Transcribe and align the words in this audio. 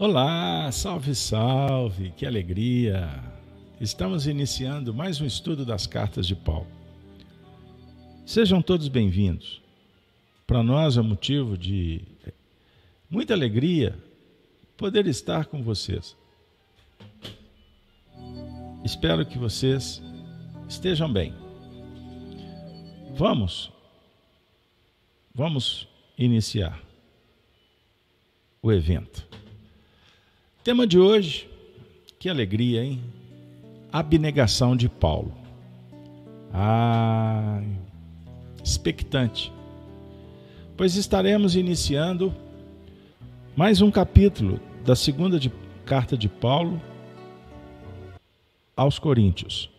Olá, 0.00 0.72
salve, 0.72 1.14
salve, 1.14 2.10
que 2.12 2.24
alegria! 2.24 3.06
Estamos 3.78 4.26
iniciando 4.26 4.94
mais 4.94 5.20
um 5.20 5.26
estudo 5.26 5.62
das 5.62 5.86
cartas 5.86 6.26
de 6.26 6.34
Paulo. 6.34 6.66
Sejam 8.24 8.62
todos 8.62 8.88
bem-vindos. 8.88 9.60
Para 10.46 10.62
nós 10.62 10.96
é 10.96 11.02
motivo 11.02 11.54
de 11.54 12.00
muita 13.10 13.34
alegria 13.34 13.94
poder 14.74 15.06
estar 15.06 15.44
com 15.44 15.62
vocês. 15.62 16.16
Espero 18.82 19.26
que 19.26 19.36
vocês 19.36 20.02
estejam 20.66 21.12
bem. 21.12 21.34
Vamos, 23.14 23.70
vamos 25.34 25.86
iniciar 26.16 26.80
o 28.62 28.72
evento. 28.72 29.39
Tema 30.62 30.86
de 30.86 30.98
hoje, 30.98 31.48
que 32.18 32.28
alegria, 32.28 32.84
hein? 32.84 33.00
Abnegação 33.90 34.76
de 34.76 34.90
Paulo. 34.90 35.32
Ah, 36.52 37.62
expectante. 38.62 39.50
Pois 40.76 40.96
estaremos 40.96 41.56
iniciando 41.56 42.34
mais 43.56 43.80
um 43.80 43.90
capítulo 43.90 44.60
da 44.84 44.94
segunda 44.94 45.40
de, 45.40 45.50
carta 45.86 46.14
de 46.14 46.28
Paulo 46.28 46.78
aos 48.76 48.98
Coríntios. 48.98 49.70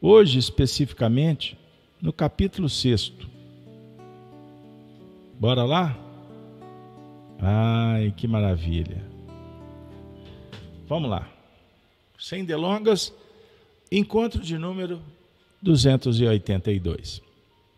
Hoje, 0.00 0.38
especificamente, 0.38 1.58
no 2.00 2.12
capítulo 2.12 2.68
6. 2.68 3.12
Bora 5.40 5.64
lá? 5.64 5.98
Ai, 7.40 8.14
que 8.16 8.28
maravilha. 8.28 9.09
Vamos 10.90 11.08
lá. 11.08 11.30
Sem 12.18 12.44
delongas, 12.44 13.14
encontro 13.92 14.42
de 14.42 14.58
número 14.58 15.00
282. 15.62 17.22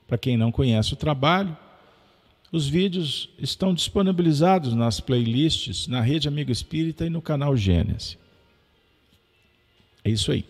Para 0.09 0.17
quem 0.17 0.39
não 0.39 0.51
conhece 0.51 0.95
o 0.95 0.97
trabalho, 0.97 1.55
os 2.51 2.67
vídeos 2.67 3.29
estão 3.39 3.75
disponibilizados 3.75 4.73
nas 4.73 4.99
playlists 4.99 5.87
na 5.87 6.01
Rede 6.01 6.27
Amigo 6.27 6.51
Espírita 6.51 7.05
e 7.05 7.11
no 7.11 7.21
canal 7.21 7.55
Gênesis. 7.55 8.17
É 10.03 10.09
isso 10.09 10.33
aí. 10.33 10.47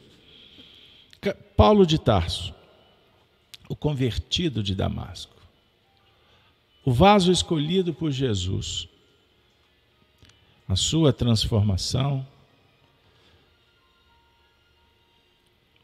Paulo 1.57 1.85
de 1.85 1.99
Tarso, 1.99 2.55
o 3.69 3.75
convertido 3.75 4.63
de 4.63 4.77
Damasco, 4.77 5.35
o 6.85 6.93
vaso 6.93 7.33
escolhido 7.33 7.93
por 7.93 8.13
Jesus, 8.13 8.87
a 10.69 10.77
sua 10.77 11.13
transformação, 11.13 12.25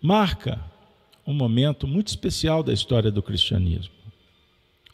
marca 0.00 0.62
um 1.26 1.34
momento 1.34 1.86
muito 1.86 2.08
especial 2.08 2.62
da 2.62 2.72
história 2.72 3.10
do 3.10 3.22
cristianismo. 3.22 3.92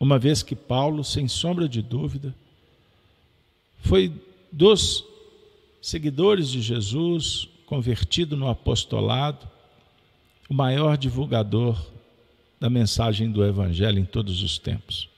Uma 0.00 0.18
vez 0.18 0.42
que 0.42 0.56
Paulo, 0.56 1.04
sem 1.04 1.28
sombra 1.28 1.68
de 1.68 1.80
dúvida, 1.80 2.34
foi 3.78 4.12
dos 4.50 5.04
seguidores 5.80 6.48
de 6.48 6.60
Jesus, 6.60 7.48
convertido 7.66 8.36
no 8.36 8.48
apostolado, 8.48 9.48
o 10.48 10.54
maior 10.54 10.96
divulgador 10.96 11.80
da 12.58 12.68
mensagem 12.68 13.30
do 13.30 13.44
Evangelho 13.44 13.98
em 13.98 14.04
todos 14.04 14.42
os 14.42 14.58
tempos. 14.58 15.08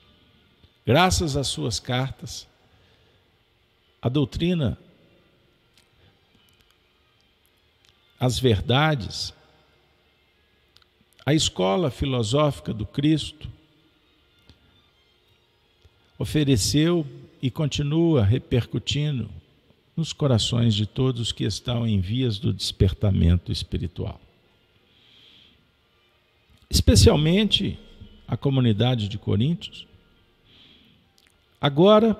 Graças 0.85 1.35
às 1.35 1.47
suas 1.47 1.79
cartas, 1.79 2.47
a 4.01 4.09
doutrina, 4.09 4.77
as 8.19 8.39
verdades 8.39 9.33
a 11.27 11.33
escola 11.33 11.91
filosófica 11.91 12.73
do 12.73 12.85
Cristo 12.85 13.49
ofereceu 16.17 17.05
e 17.41 17.51
continua 17.51 18.23
repercutindo 18.23 19.29
nos 19.93 20.13
corações 20.13 20.73
de 20.73 20.85
todos 20.85 21.33
que 21.33 21.43
estão 21.43 21.85
em 21.85 21.99
vias 21.99 22.39
do 22.39 22.53
despertamento 22.53 23.51
espiritual. 23.51 24.21
Especialmente 26.69 27.77
a 28.25 28.37
comunidade 28.37 29.09
de 29.09 29.17
Coríntios. 29.17 29.85
Agora 31.59 32.15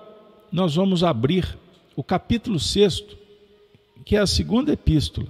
nós 0.51 0.75
vamos 0.75 1.01
abrir 1.01 1.57
o 1.95 2.03
capítulo 2.03 2.59
6, 2.59 3.06
que 4.03 4.18
é 4.18 4.19
a 4.19 4.28
segunda 4.28 4.74
epístola. 4.74 5.29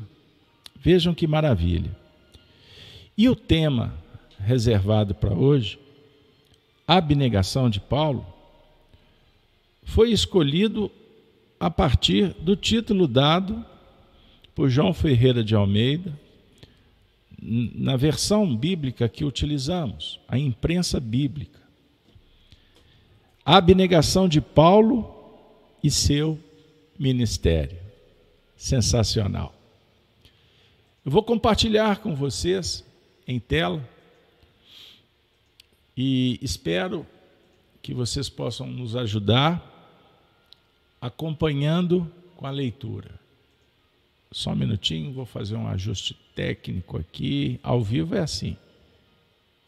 Vejam 0.76 1.14
que 1.14 1.28
maravilha. 1.28 2.07
E 3.18 3.28
o 3.28 3.36
tema 3.36 3.98
reservado 4.38 5.16
para 5.16 5.34
hoje, 5.34 5.80
abnegação 6.88 7.68
de 7.68 7.80
Paulo, 7.80 8.24
foi 9.84 10.12
escolhido 10.12 10.92
a 11.60 11.68
partir 11.72 12.34
do 12.34 12.56
título 12.56 13.08
dado 13.08 13.66
por 14.54 14.70
João 14.70 14.94
Ferreira 14.94 15.44
de 15.44 15.56
Almeida, 15.56 16.14
na 17.42 17.96
versão 17.96 18.56
bíblica 18.56 19.10
que 19.10 19.26
utilizamos, 19.26 20.20
a 20.28 20.38
imprensa 20.38 21.00
bíblica. 21.00 21.60
Abnegação 23.44 24.30
de 24.30 24.42
Paulo 24.42 25.12
e 25.84 25.90
seu 25.90 26.38
ministério. 27.00 27.80
Sensacional. 28.56 29.56
Eu 31.04 31.12
vou 31.12 31.24
compartilhar 31.24 31.98
com 31.98 32.16
vocês 32.16 32.87
em 33.28 33.40
tela. 33.40 33.88
E 35.96 36.40
espero 36.42 37.06
que 37.82 37.94
vocês 37.94 38.30
possam 38.30 38.68
nos 38.68 38.96
ajudar 38.96 39.74
acompanhando 41.02 42.12
com 42.36 42.46
a 42.46 42.52
leitura. 42.52 43.20
Só 44.32 44.52
um 44.52 44.56
minutinho, 44.56 45.14
vou 45.14 45.26
fazer 45.26 45.56
um 45.56 45.68
ajuste 45.68 46.14
técnico 46.36 46.98
aqui. 46.98 47.60
Ao 47.64 47.82
vivo 47.82 48.16
é 48.16 48.20
assim. 48.20 48.56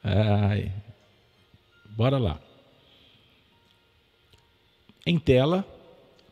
Ai, 0.03 0.71
bora 1.85 2.17
lá. 2.17 2.39
Em 5.05 5.17
tela, 5.17 5.65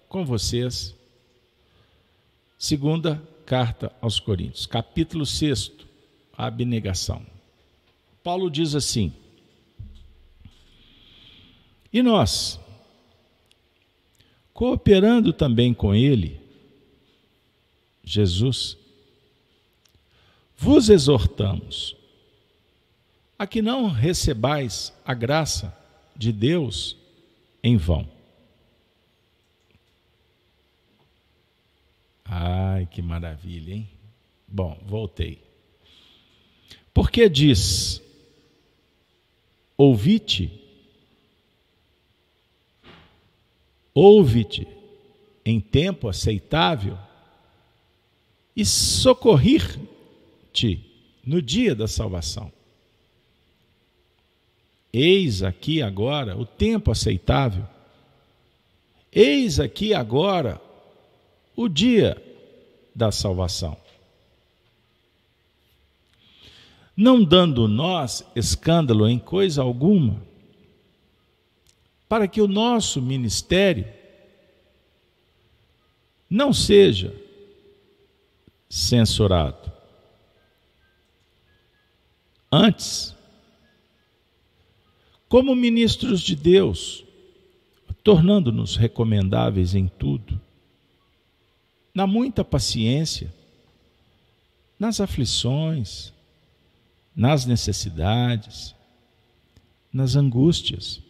com 0.07 0.25
vocês, 0.25 0.95
segunda 2.57 3.21
carta 3.45 3.91
aos 4.01 4.19
Coríntios, 4.19 4.65
capítulo 4.65 5.25
6, 5.25 5.71
a 5.71 5.86
abnegação. 6.37 7.25
Paulo 8.23 8.49
diz 8.49 8.75
assim: 8.75 9.11
E 11.91 12.03
nós, 12.03 12.59
cooperando 14.53 15.33
também 15.33 15.73
com 15.73 15.95
ele, 15.95 16.39
Jesus, 18.03 18.77
vos 20.55 20.89
exortamos 20.89 21.95
a 23.39 23.45
que 23.47 23.61
não 23.61 23.87
recebais 23.87 24.93
a 25.05 25.13
graça 25.13 25.75
de 26.15 26.31
Deus 26.31 26.97
em 27.63 27.77
vão. 27.77 28.09
Ai, 32.25 32.85
que 32.87 33.01
maravilha, 33.01 33.73
hein? 33.73 33.89
Bom, 34.47 34.77
voltei. 34.85 35.46
Porque 36.97 37.29
diz: 37.29 38.01
Ouvi-te, 39.77 40.51
ouve-te 43.93 44.67
em 45.45 45.59
tempo 45.59 46.09
aceitável 46.09 46.97
e 48.55 48.65
socorrir-te 48.65 49.79
no 51.23 51.39
dia 51.39 51.75
da 51.75 51.87
salvação. 51.87 52.51
Eis 54.91 55.43
aqui 55.43 55.83
agora 55.83 56.35
o 56.35 56.47
tempo 56.47 56.89
aceitável. 56.89 57.67
Eis 59.11 59.59
aqui 59.59 59.93
agora 59.93 60.59
o 61.55 61.69
dia 61.69 62.19
da 62.95 63.11
salvação. 63.11 63.77
Não 66.97 67.23
dando 67.23 67.67
nós 67.67 68.25
escândalo 68.35 69.07
em 69.07 69.19
coisa 69.19 69.61
alguma, 69.61 70.19
para 72.09 72.27
que 72.27 72.41
o 72.41 72.47
nosso 72.47 72.99
ministério 72.99 73.85
não 76.27 76.51
seja 76.51 77.13
censurado. 78.67 79.71
Antes, 82.51 83.15
como 85.29 85.53
ministros 85.53 86.21
de 86.21 86.35
Deus, 86.35 87.05
tornando-nos 88.03 88.75
recomendáveis 88.75 89.75
em 89.75 89.87
tudo, 89.87 90.41
na 91.93 92.07
muita 92.07 92.43
paciência, 92.43 93.31
nas 94.79 94.99
aflições, 94.99 96.13
nas 97.17 97.47
necessidades, 97.47 98.75
nas 99.91 100.15
angústias, 100.15 101.01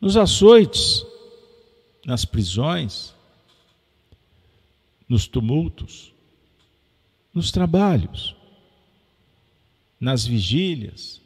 nos 0.00 0.16
açoites, 0.16 1.04
nas 2.06 2.24
prisões, 2.24 3.12
nos 5.08 5.26
tumultos, 5.26 6.12
nos 7.34 7.50
trabalhos, 7.50 8.36
nas 9.98 10.24
vigílias, 10.24 11.20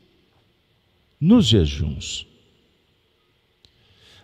nos 1.21 1.47
jejuns. 1.47 2.27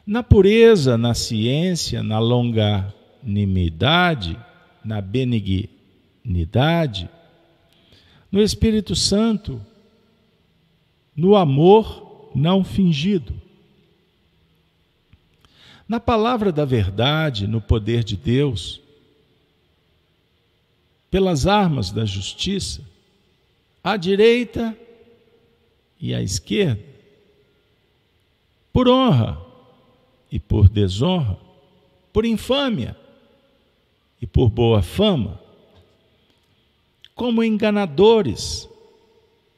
Na 0.07 0.23
pureza, 0.23 0.97
na 0.97 1.13
ciência, 1.13 2.03
na 2.03 2.19
longanimidade, 2.19 4.39
na 4.83 5.03
benignidade, 5.03 7.11
no 8.31 8.43
Espírito 8.43 8.95
Santo, 8.95 9.61
no 11.17 11.35
amor 11.37 12.31
não 12.35 12.65
fingido. 12.65 13.35
Na 15.89 16.01
palavra 16.01 16.51
da 16.53 16.65
verdade, 16.65 17.47
no 17.47 17.61
poder 17.61 18.03
de 18.03 18.17
Deus, 18.17 18.81
pelas 21.11 21.47
armas 21.47 21.91
da 21.91 22.05
justiça, 22.05 22.83
à 23.83 23.97
direita 23.97 24.77
e 26.01 26.13
à 26.13 26.21
esquerda, 26.21 26.83
por 28.73 28.89
honra 28.89 29.41
e 30.31 30.39
por 30.39 30.69
desonra, 30.69 31.39
por 32.13 32.27
infâmia 32.27 32.97
e 34.21 34.27
por 34.27 34.51
boa 34.51 34.83
fama, 34.83 35.41
como 37.17 37.43
enganadores 37.43 38.69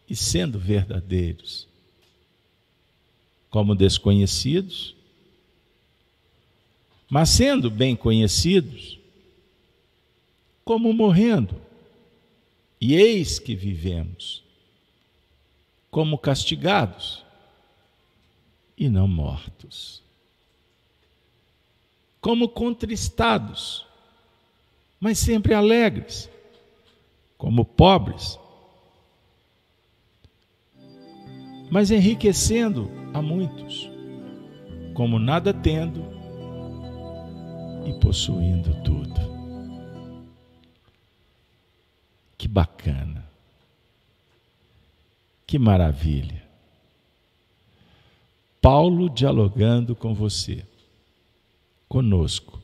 e 0.08 0.14
sendo 0.14 0.60
verdadeiros, 0.60 1.66
como 3.50 3.75
desconhecidos, 3.75 4.94
mas 7.10 7.31
sendo 7.31 7.69
bem 7.69 7.96
conhecidos, 7.96 8.96
como 10.64 10.93
morrendo, 10.93 11.60
e 12.81 12.94
eis 12.94 13.40
que 13.40 13.56
vivemos, 13.56 14.44
como 15.90 16.16
castigados 16.16 17.25
e 18.76 18.88
não 18.88 19.08
mortos. 19.08 20.00
Como 22.20 22.49
contristados, 22.49 23.84
mas 25.00 25.19
sempre 25.19 25.54
alegres, 25.54 26.28
como 27.38 27.64
pobres, 27.64 28.38
mas 31.70 31.93
enriquecendo 31.93 32.90
a 33.14 33.23
muitos, 33.23 33.88
como 34.93 35.19
nada 35.20 35.55
tendo 35.55 36.05
e 37.87 37.93
possuindo 38.00 38.75
tudo. 38.82 39.38
Que 42.37 42.49
bacana, 42.49 43.25
que 45.46 45.58
maravilha. 45.58 46.43
Paulo 48.61 49.08
dialogando 49.08 49.94
com 49.94 50.12
você 50.12 50.64
conosco, 51.88 52.57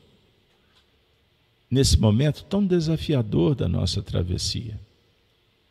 nesse 1.69 1.97
momento 1.97 2.43
tão 2.43 2.65
desafiador 2.65 3.55
da 3.55 3.67
nossa 3.67 4.01
travessia. 4.01 4.79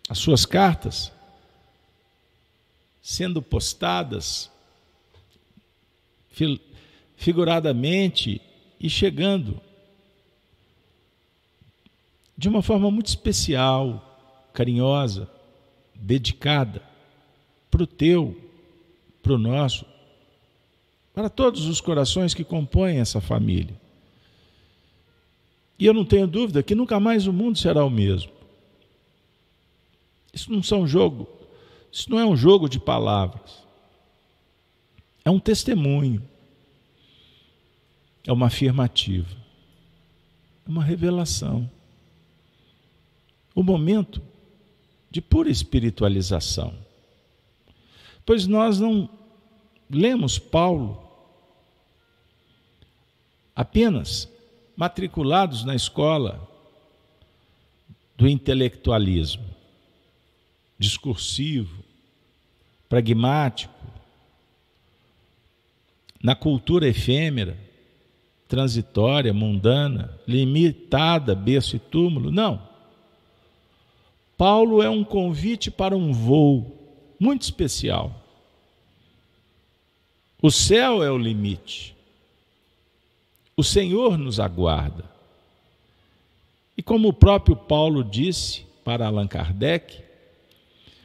As 0.09 0.19
suas 0.19 0.45
cartas 0.45 1.13
sendo 3.03 3.43
postadas 3.43 4.51
figuradamente 7.17 8.41
e 8.81 8.89
chegando 8.89 9.61
de 12.37 12.49
uma 12.49 12.63
forma 12.63 12.91
muito 12.91 13.07
especial, 13.07 14.51
carinhosa, 14.53 15.31
dedicada 15.95 16.83
para 17.71 17.83
o 17.83 17.87
teu, 17.87 18.37
para 19.23 19.35
o 19.35 19.39
nosso 19.39 19.87
para 21.15 21.31
todos 21.31 21.67
os 21.67 21.81
corações 21.81 22.35
que 22.35 22.43
compõem 22.43 22.99
essa 22.99 23.21
família. 23.21 23.81
E 25.79 25.87
eu 25.87 25.93
não 25.93 26.05
tenho 26.05 26.27
dúvida 26.27 26.63
que 26.63 26.75
nunca 26.75 27.01
mais 27.01 27.27
o 27.27 27.33
mundo 27.33 27.59
será 27.59 27.85
o 27.85 27.91
mesmo. 27.91 28.33
Isso 30.33 30.53
não 30.53 30.63
são 30.63 30.87
jogo, 30.87 31.29
isso 31.91 32.11
não 32.11 32.19
é 32.19 32.25
um 32.27 32.37
jogo 32.37 32.69
de 32.69 32.79
palavras. 32.79 33.65
É 35.25 35.31
um 35.31 35.39
testemunho. 35.39 36.23
É 38.27 38.33
uma 38.33 38.47
afirmativa. 38.47 39.37
É 40.67 40.71
uma 40.71 40.85
revelação. 40.85 41.71
O 43.55 43.63
momento 43.63 44.21
de 45.11 45.21
pura 45.21 45.51
espiritualização. 45.51 46.75
Pois 48.27 48.47
nós 48.47 48.81
não 48.81 49.09
lemos 49.89 50.39
Paulo 50.39 51.03
apenas 53.55 54.29
matriculados 54.77 55.65
na 55.65 55.75
escola 55.75 56.49
do 58.17 58.29
intelectualismo 58.29 59.55
discursivo, 60.79 61.83
pragmático, 62.89 63.73
na 66.23 66.35
cultura 66.35 66.89
efêmera, 66.89 67.59
transitória, 68.49 69.33
mundana, 69.33 70.19
limitada, 70.27 71.35
berço 71.35 71.77
e 71.77 71.79
túmulo. 71.79 72.31
Não. 72.31 72.63
Paulo 74.37 74.83
é 74.83 74.89
um 74.89 75.05
convite 75.05 75.71
para 75.71 75.97
um 75.97 76.13
voo 76.13 76.85
muito 77.19 77.43
especial. 77.43 78.21
O 80.43 80.51
céu 80.51 81.03
é 81.03 81.11
o 81.11 81.17
limite. 81.17 81.94
O 83.57 83.63
Senhor 83.63 84.19
nos 84.19 84.41
aguarda. 84.41 85.05
E 86.77 86.83
como 86.83 87.09
o 87.09 87.13
próprio 87.13 87.55
Paulo 87.55 88.03
disse 88.03 88.67
para 88.85 89.07
Allan 89.07 89.29
Kardec, 89.29 90.03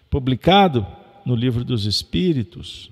publicado 0.10 0.86
no 1.24 1.36
Livro 1.36 1.64
dos 1.64 1.86
Espíritos, 1.86 2.92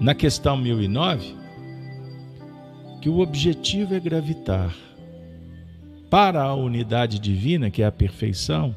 na 0.00 0.14
questão 0.14 0.56
1009, 0.56 1.36
que 3.00 3.08
o 3.08 3.20
objetivo 3.20 3.94
é 3.94 4.00
gravitar 4.00 4.74
para 6.10 6.42
a 6.42 6.54
unidade 6.54 7.18
divina, 7.20 7.70
que 7.70 7.82
é 7.82 7.86
a 7.86 7.92
perfeição 7.92 8.74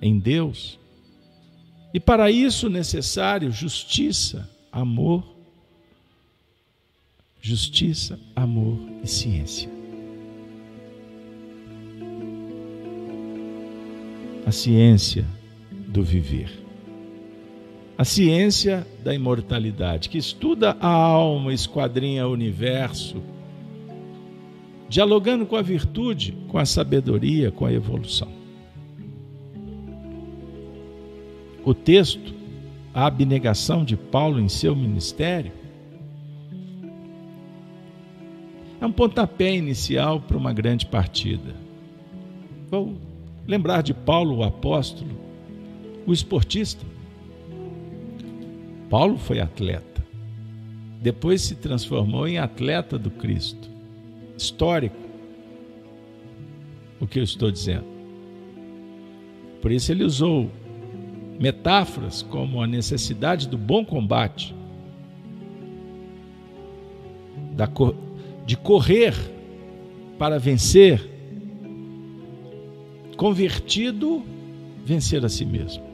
em 0.00 0.18
Deus, 0.18 0.78
e 1.92 1.98
para 1.98 2.30
isso 2.30 2.68
necessário 2.68 3.50
justiça, 3.50 4.48
amor 4.70 5.31
justiça, 7.44 8.20
amor 8.36 8.78
e 9.02 9.08
ciência. 9.08 9.68
A 14.46 14.52
ciência 14.52 15.26
do 15.88 16.04
viver. 16.04 16.48
A 17.98 18.04
ciência 18.04 18.86
da 19.02 19.12
imortalidade, 19.12 20.08
que 20.08 20.18
estuda 20.18 20.76
a 20.80 20.88
alma, 20.88 21.52
esquadrinha 21.52 22.28
o 22.28 22.32
universo, 22.32 23.20
dialogando 24.88 25.44
com 25.44 25.56
a 25.56 25.62
virtude, 25.62 26.36
com 26.46 26.58
a 26.58 26.64
sabedoria, 26.64 27.50
com 27.50 27.66
a 27.66 27.72
evolução. 27.72 28.30
O 31.64 31.74
texto, 31.74 32.32
a 32.94 33.06
abnegação 33.06 33.84
de 33.84 33.96
Paulo 33.96 34.38
em 34.38 34.48
seu 34.48 34.76
ministério, 34.76 35.61
é 38.82 38.86
um 38.86 38.90
pontapé 38.90 39.54
inicial 39.54 40.20
para 40.20 40.36
uma 40.36 40.52
grande 40.52 40.86
partida. 40.86 41.54
Vou 42.68 42.98
lembrar 43.46 43.80
de 43.80 43.94
Paulo, 43.94 44.38
o 44.38 44.42
apóstolo, 44.42 45.16
o 46.04 46.12
esportista. 46.12 46.84
Paulo 48.90 49.16
foi 49.16 49.38
atleta, 49.38 50.04
depois 51.00 51.42
se 51.42 51.54
transformou 51.54 52.26
em 52.26 52.38
atleta 52.38 52.98
do 52.98 53.08
Cristo. 53.08 53.70
Histórico, 54.36 54.96
o 56.98 57.06
que 57.06 57.20
eu 57.20 57.22
estou 57.22 57.52
dizendo. 57.52 57.86
Por 59.60 59.70
isso 59.70 59.92
ele 59.92 60.02
usou 60.02 60.50
metáforas 61.38 62.20
como 62.22 62.60
a 62.60 62.66
necessidade 62.66 63.48
do 63.48 63.56
bom 63.56 63.84
combate, 63.84 64.52
da 67.52 67.68
de 68.44 68.56
correr 68.56 69.14
para 70.18 70.38
vencer, 70.38 71.10
convertido, 73.16 74.22
vencer 74.84 75.24
a 75.24 75.28
si 75.28 75.44
mesmo. 75.44 75.84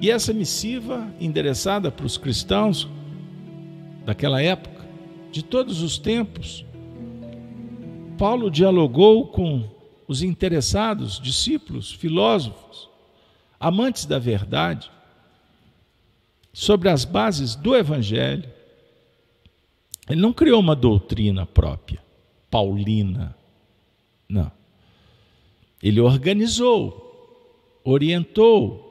E 0.00 0.10
essa 0.10 0.32
missiva, 0.32 1.08
endereçada 1.20 1.90
para 1.90 2.04
os 2.04 2.18
cristãos 2.18 2.88
daquela 4.04 4.42
época, 4.42 4.84
de 5.32 5.42
todos 5.42 5.82
os 5.82 5.98
tempos, 5.98 6.64
Paulo 8.18 8.50
dialogou 8.50 9.26
com 9.26 9.68
os 10.06 10.22
interessados, 10.22 11.18
discípulos, 11.20 11.90
filósofos, 11.92 12.88
amantes 13.58 14.04
da 14.04 14.18
verdade, 14.18 14.90
sobre 16.52 16.88
as 16.88 17.04
bases 17.04 17.56
do 17.56 17.74
Evangelho. 17.74 18.48
Ele 20.08 20.20
não 20.20 20.32
criou 20.32 20.60
uma 20.60 20.76
doutrina 20.76 21.46
própria, 21.46 22.02
paulina. 22.50 23.36
Não. 24.28 24.50
Ele 25.82 26.00
organizou, 26.00 27.80
orientou 27.84 28.82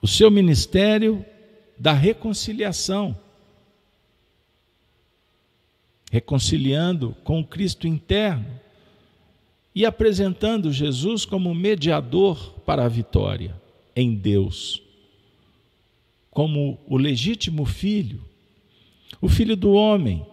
o 0.00 0.06
seu 0.06 0.30
ministério 0.30 1.24
da 1.78 1.92
reconciliação 1.92 3.16
reconciliando 6.12 7.16
com 7.24 7.40
o 7.40 7.44
Cristo 7.44 7.86
interno 7.86 8.60
e 9.74 9.86
apresentando 9.86 10.70
Jesus 10.70 11.24
como 11.24 11.54
mediador 11.54 12.52
para 12.66 12.84
a 12.84 12.88
vitória 12.88 13.58
em 13.96 14.14
Deus, 14.14 14.82
como 16.32 16.80
o 16.88 16.96
legítimo 16.96 17.64
filho, 17.64 18.24
o 19.20 19.28
filho 19.28 19.54
do 19.54 19.72
homem, 19.72 20.26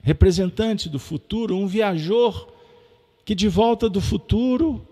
representante 0.00 0.88
do 0.88 0.98
futuro, 0.98 1.56
um 1.56 1.66
viajor 1.66 2.48
que 3.24 3.34
de 3.34 3.48
volta 3.48 3.90
do 3.90 4.00
futuro 4.00 4.86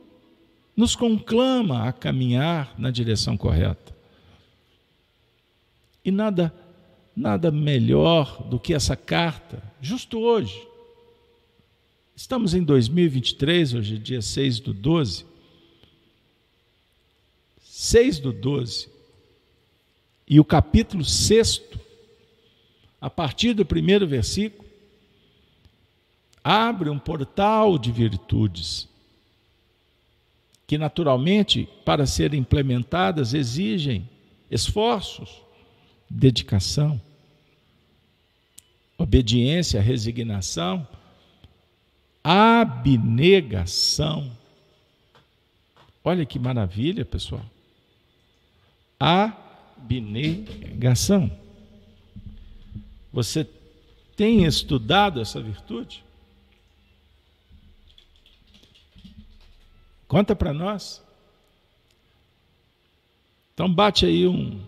nos 0.77 0.95
conclama 0.95 1.89
a 1.89 1.93
caminhar 1.93 2.75
na 2.77 2.91
direção 2.91 3.37
correta. 3.37 3.97
E 6.05 6.11
nada 6.11 6.53
nada 7.15 7.51
melhor 7.51 8.43
do 8.49 8.59
que 8.59 8.73
essa 8.73 8.97
carta, 8.97 9.63
justo 9.81 10.19
hoje. 10.19 10.67
Estamos 12.17 12.55
em 12.55 12.63
2023, 12.63 13.75
hoje 13.75 13.97
é 13.97 13.99
dia 13.99 14.23
6 14.23 14.61
do 14.61 14.73
12. 14.73 15.25
6 17.63 18.19
do 18.21 18.33
12. 18.33 19.00
E 20.31 20.39
o 20.39 20.45
capítulo 20.45 21.05
6, 21.05 21.61
a 23.01 23.11
partir 23.11 23.53
do 23.53 23.67
primeiro 23.67 24.07
versículo, 24.07 24.65
abre 26.45 26.89
um 26.89 27.01
portal 27.01 27.77
de 27.77 27.91
virtudes 27.91 28.89
que, 30.69 30.79
naturalmente, 30.79 31.69
para 31.85 32.07
serem 32.07 32.43
implementadas, 32.43 33.35
exigem 33.35 34.09
esforços 34.49 35.43
dedicação, 36.09 37.01
obediência, 38.97 39.81
resignação, 39.81 40.87
abnegação. 42.23 44.31
Olha 46.05 46.25
que 46.25 46.39
maravilha, 46.39 47.05
pessoal. 47.05 47.45
Abnegação. 49.83 51.31
Você 53.13 53.47
tem 54.17 54.45
estudado 54.45 55.21
essa 55.21 55.41
virtude? 55.41 56.05
Conta 60.07 60.35
para 60.37 60.53
nós. 60.53 61.03
Então 63.55 63.73
bate 63.73 64.07
aí 64.07 64.27
um 64.27 64.61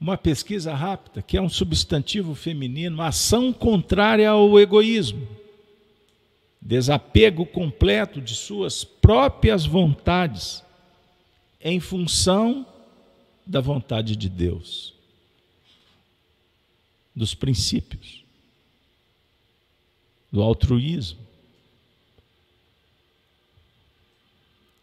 uma 0.00 0.18
pesquisa 0.18 0.74
rápida, 0.74 1.22
que 1.22 1.34
é 1.34 1.40
um 1.40 1.48
substantivo 1.48 2.34
feminino, 2.34 3.00
ação 3.00 3.54
contrária 3.54 4.28
ao 4.28 4.60
egoísmo, 4.60 5.26
desapego 6.60 7.46
completo 7.46 8.20
de 8.20 8.34
suas 8.34 8.84
próprias 8.84 9.64
vontades 9.64 10.62
em 11.58 11.80
função 11.80 12.66
da 13.46 13.60
vontade 13.60 14.16
de 14.16 14.28
Deus, 14.28 14.94
dos 17.14 17.34
princípios, 17.34 18.24
do 20.30 20.42
altruísmo. 20.42 21.24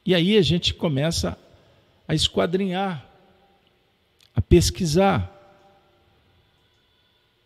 E 0.06 0.16
aí 0.16 0.38
a 0.38 0.42
gente 0.42 0.74
começa 0.74 1.38
a 2.08 2.16
esquadrinhar 2.16 3.12
a 4.36 4.42
pesquisar. 4.42 5.30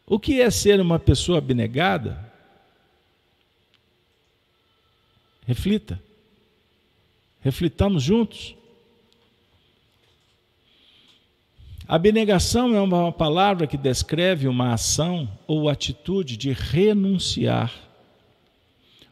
O 0.06 0.20
que 0.20 0.42
é 0.42 0.50
ser 0.52 0.80
uma 0.80 1.00
pessoa 1.00 1.40
abnegada? 1.40 2.32
Reflita. 5.46 6.02
Reflitamos 7.42 8.04
juntos. 8.04 8.56
Abnegação 11.88 12.76
é 12.76 12.82
uma 12.82 13.12
palavra 13.12 13.68
que 13.68 13.78
descreve 13.78 14.48
uma 14.48 14.74
ação 14.74 15.30
ou 15.48 15.70
atitude 15.70 16.36
de 16.38 16.52
renunciar, 16.52 17.72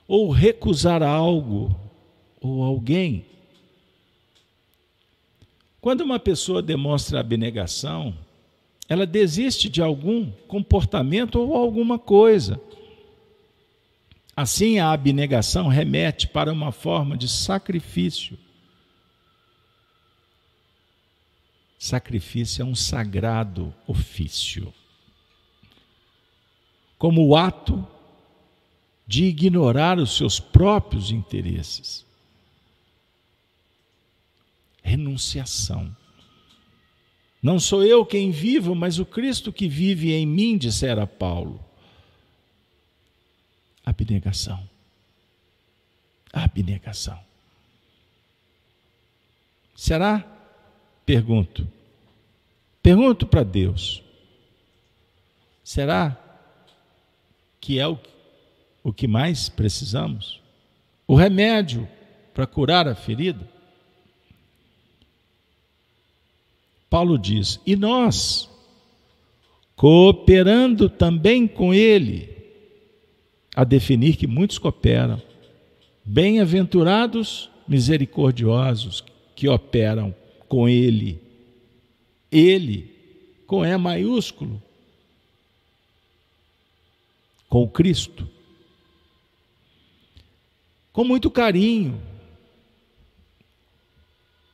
ou 0.07 0.31
recusar 0.31 1.03
algo 1.03 1.75
ou 2.41 2.63
alguém 2.63 3.25
quando 5.83 5.99
uma 5.99 6.17
pessoa 6.17 6.61
demonstra 6.61 7.19
abnegação, 7.19 8.15
ela 8.87 9.05
desiste 9.05 9.67
de 9.67 9.81
algum 9.81 10.31
comportamento 10.47 11.37
ou 11.37 11.57
alguma 11.57 11.99
coisa. 11.99 12.57
Assim, 14.33 14.79
a 14.79 14.93
abnegação 14.93 15.67
remete 15.67 16.29
para 16.29 16.53
uma 16.53 16.71
forma 16.71 17.17
de 17.17 17.27
sacrifício. 17.27 18.37
Sacrifício 21.83 22.61
é 22.61 22.65
um 22.65 22.73
sagrado 22.73 23.73
ofício. 23.85 24.73
Como 26.97 27.27
o 27.27 27.35
ato 27.35 27.85
de 29.05 29.25
ignorar 29.25 29.99
os 29.99 30.15
seus 30.15 30.39
próprios 30.39 31.11
interesses 31.11 32.05
renunciação. 34.81 35.93
Não 37.41 37.59
sou 37.59 37.83
eu 37.83 38.05
quem 38.05 38.31
vivo, 38.31 38.73
mas 38.73 38.97
o 38.97 39.05
Cristo 39.05 39.51
que 39.51 39.67
vive 39.67 40.13
em 40.13 40.25
mim, 40.25 40.57
dissera 40.57 41.05
Paulo. 41.05 41.61
Abnegação. 43.85 44.65
Abnegação. 46.31 47.19
Será? 49.75 50.32
Pergunto. 51.05 51.67
Pergunto 52.81 53.25
para 53.25 53.43
Deus. 53.43 54.03
Será 55.63 56.17
que 57.59 57.79
é 57.79 57.87
o, 57.87 57.97
o 58.83 58.91
que 58.91 59.07
mais 59.07 59.47
precisamos? 59.47 60.41
O 61.07 61.15
remédio 61.15 61.87
para 62.33 62.45
curar 62.45 62.87
a 62.87 62.95
ferida? 62.95 63.47
Paulo 66.89 67.17
diz: 67.17 67.59
e 67.65 67.75
nós, 67.75 68.49
cooperando 69.75 70.89
também 70.89 71.47
com 71.47 71.73
ele, 71.73 72.29
a 73.55 73.63
definir 73.63 74.15
que 74.15 74.27
muitos 74.27 74.57
cooperam, 74.57 75.21
bem-aventurados, 76.03 77.49
misericordiosos, 77.67 79.03
que 79.35 79.47
operam 79.47 80.13
com 80.53 80.69
ele. 80.69 81.19
Ele, 82.31 82.95
com 83.47 83.65
E 83.65 83.75
maiúsculo, 83.75 84.61
com 87.49 87.67
Cristo. 87.67 88.29
Com 90.91 91.03
muito 91.03 91.31
carinho, 91.31 91.99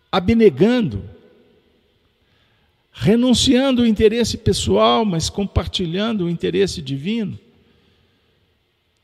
abnegando, 0.10 1.04
renunciando 2.94 3.82
o 3.82 3.86
interesse 3.86 4.38
pessoal, 4.38 5.04
mas 5.04 5.30
compartilhando 5.30 6.24
o 6.24 6.30
interesse 6.30 6.82
divino. 6.82 7.38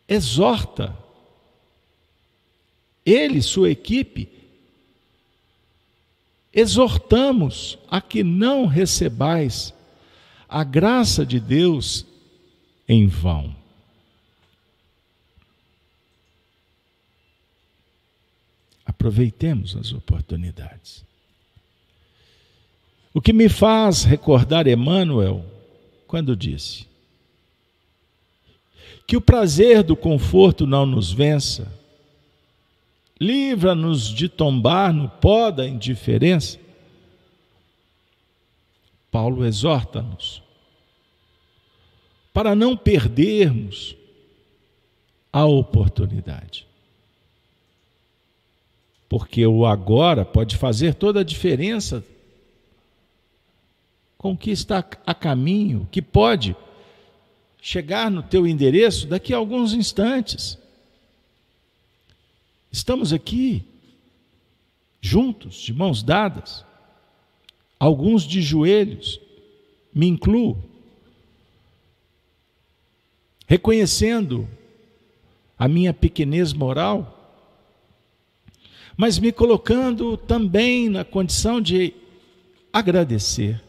Exorta 0.07 0.97
ele, 3.05 3.41
sua 3.41 3.69
equipe, 3.69 4.29
exortamos 6.55 7.77
a 7.91 7.99
que 7.99 8.23
não 8.23 8.65
recebais 8.65 9.73
a 10.47 10.63
graça 10.63 11.25
de 11.25 11.37
Deus 11.37 12.05
em 12.87 13.07
vão. 13.07 13.53
Aproveitemos 18.85 19.75
as 19.75 19.91
oportunidades. 19.91 21.03
O 23.13 23.21
que 23.21 23.33
me 23.33 23.49
faz 23.49 24.03
recordar 24.03 24.67
Emmanuel 24.67 25.45
quando 26.07 26.35
disse 26.35 26.87
que 29.05 29.17
o 29.17 29.21
prazer 29.21 29.83
do 29.83 29.95
conforto 29.95 30.65
não 30.65 30.85
nos 30.85 31.11
vença, 31.11 31.71
livra-nos 33.19 34.07
de 34.07 34.27
tombar 34.27 34.93
no 34.93 35.09
pó 35.09 35.51
da 35.51 35.67
indiferença. 35.67 36.59
Paulo 39.09 39.45
exorta-nos 39.45 40.43
para 42.33 42.53
não 42.53 42.75
perdermos 42.75 43.95
a 45.31 45.45
oportunidade. 45.45 46.67
Porque 49.07 49.45
o 49.45 49.65
agora 49.65 50.25
pode 50.25 50.57
fazer 50.57 50.95
toda 50.95 51.21
a 51.21 51.23
diferença 51.23 52.03
com 54.17 54.33
o 54.33 54.37
que 54.37 54.51
está 54.51 54.85
a 55.05 55.13
caminho, 55.13 55.87
que 55.89 56.01
pode 56.01 56.55
chegar 57.61 58.11
no 58.11 58.21
teu 58.21 58.45
endereço 58.45 59.07
daqui 59.07 59.33
a 59.33 59.37
alguns 59.37 59.73
instantes. 59.73 60.57
Estamos 62.75 63.13
aqui, 63.13 63.63
juntos, 64.99 65.59
de 65.61 65.73
mãos 65.73 66.03
dadas, 66.03 66.65
alguns 67.79 68.23
de 68.23 68.41
joelhos, 68.41 69.17
me 69.93 70.07
incluo, 70.07 70.61
reconhecendo 73.47 74.45
a 75.57 75.69
minha 75.69 75.93
pequenez 75.93 76.51
moral, 76.51 77.47
mas 78.97 79.19
me 79.19 79.31
colocando 79.31 80.17
também 80.17 80.89
na 80.89 81.05
condição 81.05 81.61
de 81.61 81.93
agradecer. 82.73 83.63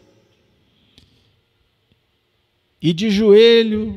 E 2.83 2.93
de 2.93 3.09
joelho, 3.09 3.97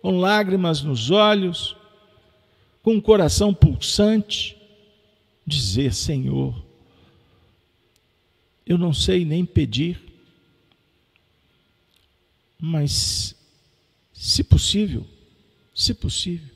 com 0.00 0.16
lágrimas 0.16 0.80
nos 0.80 1.10
olhos, 1.10 1.76
com 2.88 2.94
um 2.94 3.00
coração 3.02 3.52
pulsante, 3.52 4.56
dizer: 5.46 5.92
Senhor, 5.92 6.64
eu 8.64 8.78
não 8.78 8.94
sei 8.94 9.26
nem 9.26 9.44
pedir, 9.44 10.00
mas, 12.58 13.36
se 14.10 14.42
possível, 14.42 15.06
se 15.74 15.92
possível, 15.92 16.48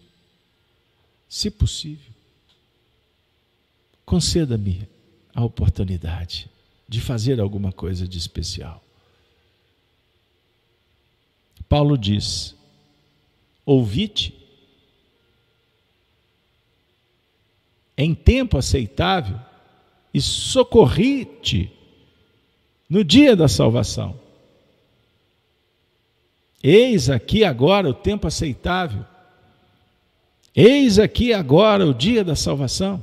se 1.28 1.50
possível, 1.50 2.10
conceda-me 4.06 4.88
a 5.34 5.44
oportunidade 5.44 6.48
de 6.88 6.98
fazer 6.98 7.40
alguma 7.40 7.72
coisa 7.72 8.08
de 8.08 8.16
especial. 8.16 8.82
Paulo 11.68 11.98
diz: 11.98 12.56
ouvite 13.66 14.41
em 17.96 18.14
tempo 18.14 18.58
aceitável 18.58 19.38
e 20.12 20.20
socorri-te 20.20 21.72
no 22.88 23.02
dia 23.02 23.34
da 23.34 23.48
salvação. 23.48 24.20
Eis 26.62 27.10
aqui 27.10 27.44
agora 27.44 27.88
o 27.88 27.94
tempo 27.94 28.26
aceitável. 28.26 29.06
Eis 30.54 30.98
aqui 30.98 31.32
agora 31.32 31.86
o 31.86 31.94
dia 31.94 32.22
da 32.22 32.36
salvação. 32.36 33.02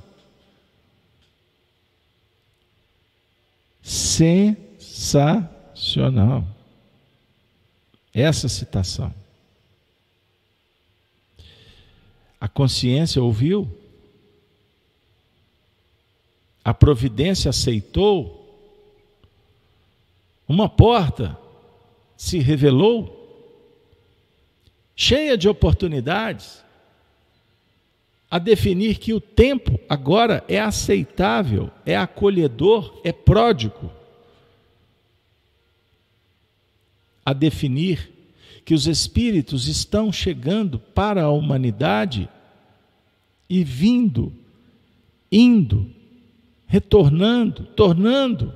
Sensacional. 3.82 6.46
Essa 8.14 8.48
citação. 8.48 9.12
A 12.40 12.48
consciência 12.48 13.20
ouviu, 13.22 13.68
a 16.70 16.74
providência 16.76 17.50
aceitou, 17.50 18.48
uma 20.48 20.70
porta 20.70 21.36
se 22.16 22.38
revelou, 22.38 23.18
cheia 24.96 25.36
de 25.36 25.50
oportunidades, 25.50 26.64
a 28.30 28.38
definir 28.38 29.00
que 29.00 29.16
o 29.16 29.20
tempo 29.20 29.80
agora 29.90 30.46
é 30.48 30.60
aceitável, 30.60 31.72
é 31.88 31.98
acolhedor, 31.98 33.02
é 33.04 33.12
pródigo. 33.12 33.92
A 37.26 37.34
definir 37.34 38.12
que 38.64 38.76
os 38.76 38.86
espíritos 38.86 39.68
estão 39.68 40.12
chegando 40.12 40.78
para 40.78 41.24
a 41.24 41.32
humanidade 41.32 42.30
e 43.50 43.64
vindo, 43.64 44.32
indo, 45.32 45.98
retornando, 46.70 47.66
tornando 47.66 48.56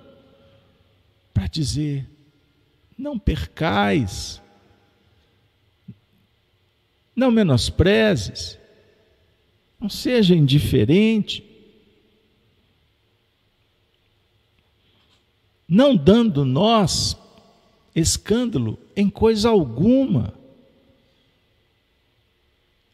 para 1.34 1.48
dizer: 1.48 2.08
não 2.96 3.18
percais, 3.18 4.40
não 7.16 7.32
menosprezes, 7.32 8.60
não 9.80 9.90
seja 9.90 10.36
indiferente, 10.36 11.44
não 15.68 15.96
dando 15.96 16.46
nós 16.46 17.18
escândalo 17.96 18.78
em 18.96 19.10
coisa 19.10 19.50
alguma. 19.50 20.36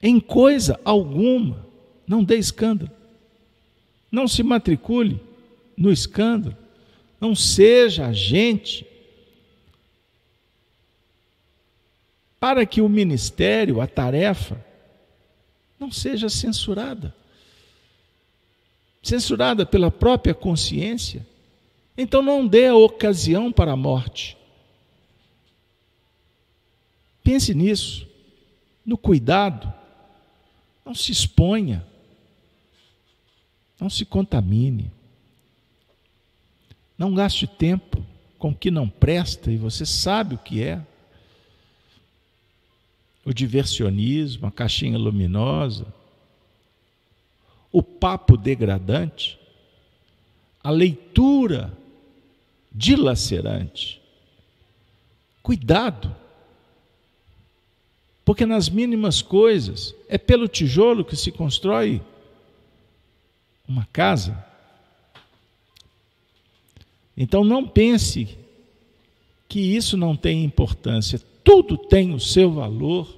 Em 0.02 0.18
coisa 0.18 0.80
alguma, 0.86 1.68
não 2.08 2.24
dê 2.24 2.38
escândalo. 2.38 2.99
Não 4.12 4.28
se 4.28 4.44
matricule 4.44 5.22
no 5.78 5.92
escândalo. 5.92 6.58
Não 7.20 7.36
seja 7.36 8.08
agente 8.08 8.86
para 12.40 12.66
que 12.66 12.82
o 12.82 12.88
ministério, 12.88 13.82
a 13.82 13.88
tarefa, 13.88 14.64
não 15.80 15.92
seja 15.92 16.30
censurada. 16.30 17.14
Censurada 19.04 19.66
pela 19.66 19.92
própria 19.92 20.34
consciência. 20.34 21.26
Então 21.98 22.22
não 22.22 22.48
dê 22.48 22.68
a 22.68 22.76
ocasião 22.76 23.52
para 23.52 23.74
a 23.74 23.76
morte. 23.76 24.38
Pense 27.24 27.54
nisso, 27.54 28.08
no 28.86 28.98
cuidado. 28.98 29.72
Não 30.86 30.96
se 30.96 31.12
exponha. 31.12 31.86
Não 33.80 33.90
se 33.90 34.06
contamine. 34.06 34.92
Não 36.98 37.14
gaste 37.14 37.48
tempo 37.48 38.04
com 38.38 38.50
o 38.50 38.56
que 38.56 38.70
não 38.70 38.90
presta 38.90 39.52
e 39.52 39.58
você 39.58 39.86
sabe 39.86 40.36
o 40.36 40.40
que 40.40 40.64
é. 40.64 40.82
O 43.26 43.34
diversionismo, 43.34 44.48
a 44.48 44.52
caixinha 44.52 44.98
luminosa, 44.98 45.86
o 47.72 47.84
papo 47.84 48.36
degradante, 48.36 49.40
a 50.64 50.72
leitura 50.72 51.72
dilacerante. 52.72 54.02
Cuidado, 55.44 56.16
porque 58.26 58.46
nas 58.46 58.70
mínimas 58.70 59.22
coisas 59.22 59.96
é 60.08 60.18
pelo 60.18 60.48
tijolo 60.48 61.06
que 61.06 61.16
se 61.16 61.32
constrói 61.32 62.02
uma 63.70 63.86
casa. 63.94 64.44
Então 67.16 67.44
não 67.44 67.68
pense 67.68 68.36
que 69.48 69.60
isso 69.60 69.96
não 69.96 70.18
tem 70.18 70.44
importância. 70.44 71.22
Tudo 71.44 71.78
tem 71.78 72.14
o 72.14 72.20
seu 72.20 72.52
valor 72.52 73.16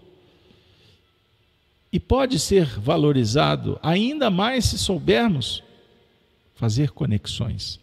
e 1.92 2.00
pode 2.00 2.38
ser 2.38 2.66
valorizado 2.80 3.80
ainda 3.82 4.30
mais 4.30 4.66
se 4.66 4.78
soubermos 4.78 5.64
fazer 6.56 6.92
conexões. 6.92 7.80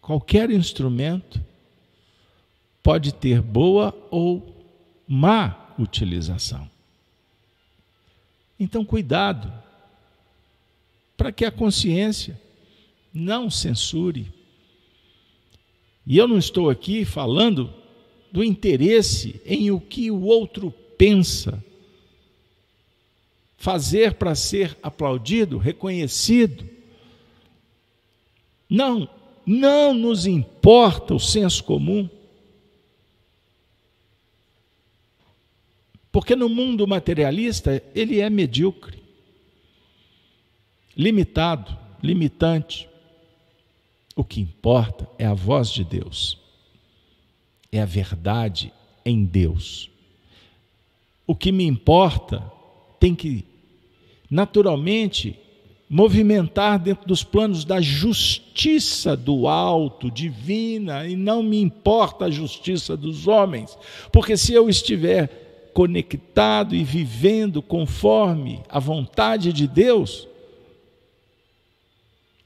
Qualquer 0.00 0.50
instrumento 0.50 1.40
pode 2.82 3.12
ter 3.14 3.40
boa 3.40 3.96
ou 4.10 4.56
má 5.06 5.59
utilização. 5.82 6.70
Então, 8.58 8.84
cuidado 8.84 9.52
para 11.16 11.32
que 11.32 11.44
a 11.44 11.50
consciência 11.50 12.40
não 13.12 13.50
censure, 13.50 14.32
E 16.06 16.16
eu 16.16 16.26
não 16.26 16.38
estou 16.38 16.70
aqui 16.70 17.04
falando 17.04 17.72
do 18.32 18.42
interesse 18.42 19.40
em 19.44 19.70
o 19.70 19.80
que 19.80 20.10
o 20.10 20.22
outro 20.22 20.72
pensa. 20.96 21.62
Fazer 23.56 24.14
para 24.14 24.34
ser 24.34 24.76
aplaudido, 24.82 25.58
reconhecido. 25.58 26.68
Não, 28.68 29.08
não 29.44 29.92
nos 29.92 30.26
importa 30.26 31.14
o 31.14 31.20
senso 31.20 31.62
comum. 31.62 32.08
Porque 36.12 36.34
no 36.34 36.48
mundo 36.48 36.86
materialista 36.86 37.82
ele 37.94 38.20
é 38.20 38.28
medíocre, 38.28 39.00
limitado, 40.96 41.76
limitante. 42.02 42.88
O 44.16 44.24
que 44.24 44.40
importa 44.40 45.08
é 45.18 45.24
a 45.24 45.34
voz 45.34 45.70
de 45.70 45.84
Deus, 45.84 46.36
é 47.70 47.80
a 47.80 47.86
verdade 47.86 48.72
em 49.04 49.24
Deus. 49.24 49.88
O 51.26 51.34
que 51.34 51.52
me 51.52 51.64
importa 51.64 52.42
tem 52.98 53.14
que, 53.14 53.44
naturalmente, 54.28 55.38
movimentar 55.88 56.78
dentro 56.78 57.06
dos 57.06 57.24
planos 57.24 57.64
da 57.64 57.80
justiça 57.80 59.16
do 59.16 59.48
alto, 59.48 60.10
divina, 60.10 61.06
e 61.06 61.16
não 61.16 61.42
me 61.42 61.60
importa 61.60 62.26
a 62.26 62.30
justiça 62.30 62.96
dos 62.96 63.26
homens, 63.26 63.76
porque 64.12 64.36
se 64.36 64.52
eu 64.52 64.68
estiver 64.68 65.49
conectado 65.72 66.74
e 66.74 66.84
vivendo 66.84 67.62
conforme 67.62 68.62
a 68.68 68.78
vontade 68.78 69.52
de 69.52 69.66
Deus, 69.66 70.28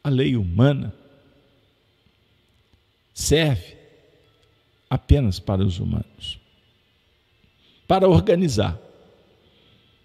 a 0.03 0.09
lei 0.09 0.37
humana 0.37 0.95
serve 3.13 3.77
apenas 4.91 5.39
para 5.39 5.63
os 5.63 5.79
humanos 5.79 6.45
para 7.87 8.09
organizar. 8.09 8.79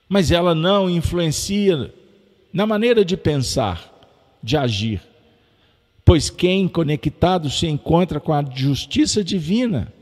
Mas 0.08 0.32
ela 0.32 0.56
não 0.56 0.90
influencia 0.90 1.94
na 2.52 2.66
maneira 2.66 3.06
de 3.06 3.16
pensar, 3.16 3.92
de 4.42 4.58
agir. 4.58 5.02
Pois 6.04 6.30
quem 6.30 6.68
conectado 6.68 7.50
se 7.50 7.68
encontra 7.68 8.20
com 8.20 8.34
a 8.34 8.44
justiça 8.44 9.24
divina 9.24 9.94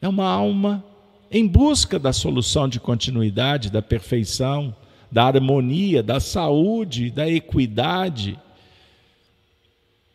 é 0.00 0.08
uma 0.08 0.26
alma 0.26 0.84
em 1.30 1.46
busca 1.46 1.98
da 1.98 2.12
solução 2.12 2.68
de 2.68 2.80
continuidade, 2.80 3.70
da 3.70 3.82
perfeição, 3.82 4.74
da 5.10 5.24
harmonia, 5.24 6.02
da 6.02 6.20
saúde, 6.20 7.10
da 7.10 7.28
equidade, 7.28 8.38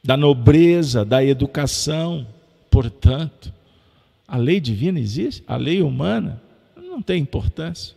da 0.03 0.17
nobreza, 0.17 1.05
da 1.05 1.23
educação. 1.23 2.27
Portanto, 2.69 3.53
a 4.27 4.37
lei 4.37 4.59
divina 4.59 4.99
existe, 4.99 5.43
a 5.47 5.55
lei 5.55 5.81
humana 5.81 6.41
não 6.75 7.01
tem 7.01 7.21
importância. 7.21 7.95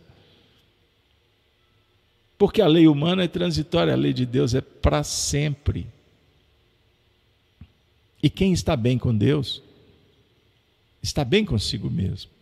Porque 2.37 2.61
a 2.61 2.67
lei 2.67 2.87
humana 2.87 3.23
é 3.23 3.27
transitória, 3.27 3.93
a 3.93 3.97
lei 3.97 4.13
de 4.13 4.25
Deus 4.25 4.53
é 4.53 4.61
para 4.61 5.03
sempre. 5.03 5.87
E 8.21 8.29
quem 8.29 8.53
está 8.53 8.75
bem 8.75 8.97
com 8.97 9.15
Deus, 9.15 9.63
está 11.01 11.25
bem 11.25 11.43
consigo 11.43 11.89
mesmo 11.89 12.36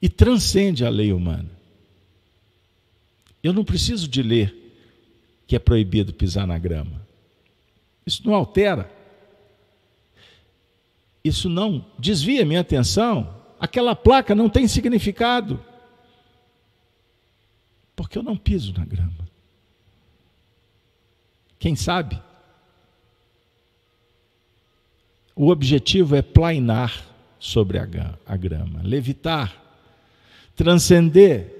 e 0.00 0.08
transcende 0.08 0.84
a 0.84 0.88
lei 0.88 1.12
humana. 1.12 1.50
Eu 3.42 3.52
não 3.52 3.64
preciso 3.64 4.08
de 4.08 4.22
ler 4.22 4.56
que 5.46 5.56
é 5.56 5.58
proibido 5.58 6.12
pisar 6.12 6.46
na 6.46 6.58
grama. 6.58 7.04
Isso 8.06 8.22
não 8.24 8.34
altera. 8.34 8.90
Isso 11.24 11.48
não 11.48 11.84
desvia 11.98 12.44
minha 12.44 12.60
atenção. 12.60 13.34
Aquela 13.58 13.94
placa 13.94 14.34
não 14.34 14.48
tem 14.48 14.66
significado. 14.66 15.62
Porque 17.94 18.16
eu 18.16 18.22
não 18.22 18.36
piso 18.36 18.72
na 18.72 18.84
grama. 18.84 19.28
Quem 21.58 21.76
sabe? 21.76 22.20
O 25.36 25.48
objetivo 25.48 26.16
é 26.16 26.22
plainar 26.22 27.06
sobre 27.38 27.78
a 27.78 28.36
grama, 28.36 28.82
levitar 28.82 29.60
transcender 30.60 31.56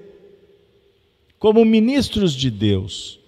como 1.39 1.65
ministros 1.65 2.33
de 2.33 2.51
Deus, 2.51 3.19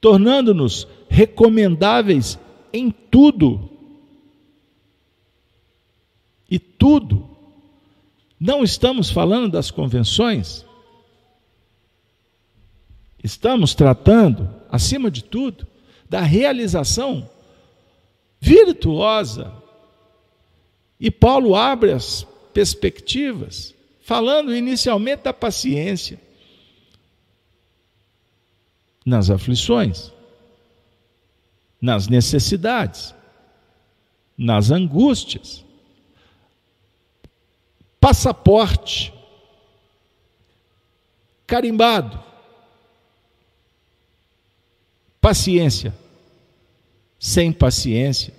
tornando-nos 0.00 0.86
recomendáveis 1.08 2.38
em 2.72 2.88
tudo. 2.88 3.68
E 6.48 6.56
tudo. 6.56 7.28
Não 8.38 8.62
estamos 8.62 9.10
falando 9.10 9.50
das 9.50 9.72
convenções. 9.72 10.64
Estamos 13.24 13.74
tratando, 13.74 14.48
acima 14.70 15.10
de 15.10 15.24
tudo, 15.24 15.66
da 16.08 16.20
realização 16.20 17.28
virtuosa. 18.40 19.52
E 21.00 21.10
Paulo 21.10 21.56
abre 21.56 21.90
as 21.90 22.24
perspectivas 22.54 23.76
falando 24.08 24.56
inicialmente 24.56 25.24
da 25.24 25.34
paciência 25.34 26.18
nas 29.04 29.28
aflições, 29.28 30.10
nas 31.78 32.08
necessidades, 32.08 33.14
nas 34.36 34.70
angústias. 34.70 35.62
Passaporte 38.00 39.12
carimbado. 41.46 42.18
Paciência. 45.20 45.94
Sem 47.20 47.52
paciência. 47.52 48.32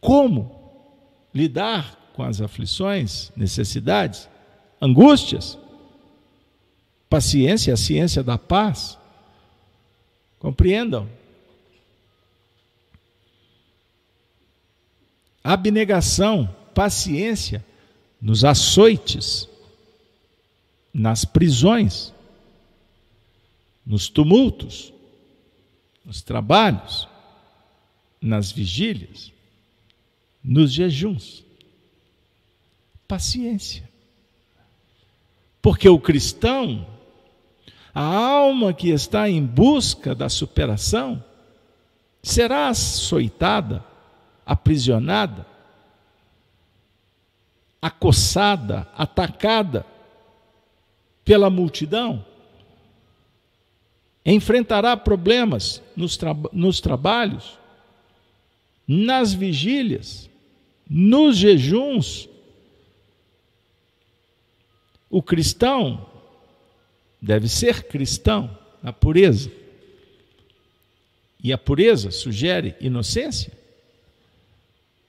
Como 0.00 0.86
lidar 1.34 2.12
com 2.14 2.22
as 2.22 2.40
aflições, 2.40 3.32
necessidades? 3.34 4.30
Angústias. 4.82 5.56
Paciência, 7.08 7.72
a 7.72 7.76
ciência 7.76 8.22
da 8.22 8.36
paz. 8.36 8.98
Compreendam. 10.40 11.08
Abnegação, 15.44 16.52
paciência 16.74 17.64
nos 18.20 18.44
açoites, 18.44 19.48
nas 20.94 21.24
prisões, 21.24 22.12
nos 23.84 24.08
tumultos, 24.08 24.92
nos 26.04 26.22
trabalhos, 26.22 27.08
nas 28.20 28.52
vigílias, 28.52 29.32
nos 30.42 30.72
jejuns. 30.72 31.44
Paciência. 33.08 33.91
Porque 35.62 35.88
o 35.88 35.98
cristão, 35.98 36.84
a 37.94 38.02
alma 38.02 38.74
que 38.74 38.90
está 38.90 39.30
em 39.30 39.42
busca 39.46 40.12
da 40.12 40.28
superação, 40.28 41.24
será 42.20 42.68
açoitada, 42.68 43.84
aprisionada, 44.44 45.46
acossada, 47.80 48.88
atacada 48.96 49.86
pela 51.24 51.48
multidão, 51.48 52.24
enfrentará 54.26 54.96
problemas 54.96 55.82
nos, 55.96 56.16
tra 56.16 56.34
nos 56.52 56.80
trabalhos, 56.80 57.58
nas 58.86 59.32
vigílias, 59.32 60.28
nos 60.88 61.36
jejuns, 61.36 62.28
o 65.12 65.22
cristão 65.22 66.08
deve 67.20 67.46
ser 67.46 67.84
cristão 67.84 68.58
na 68.82 68.94
pureza. 68.94 69.52
E 71.44 71.52
a 71.52 71.58
pureza 71.58 72.10
sugere 72.10 72.74
inocência? 72.80 73.52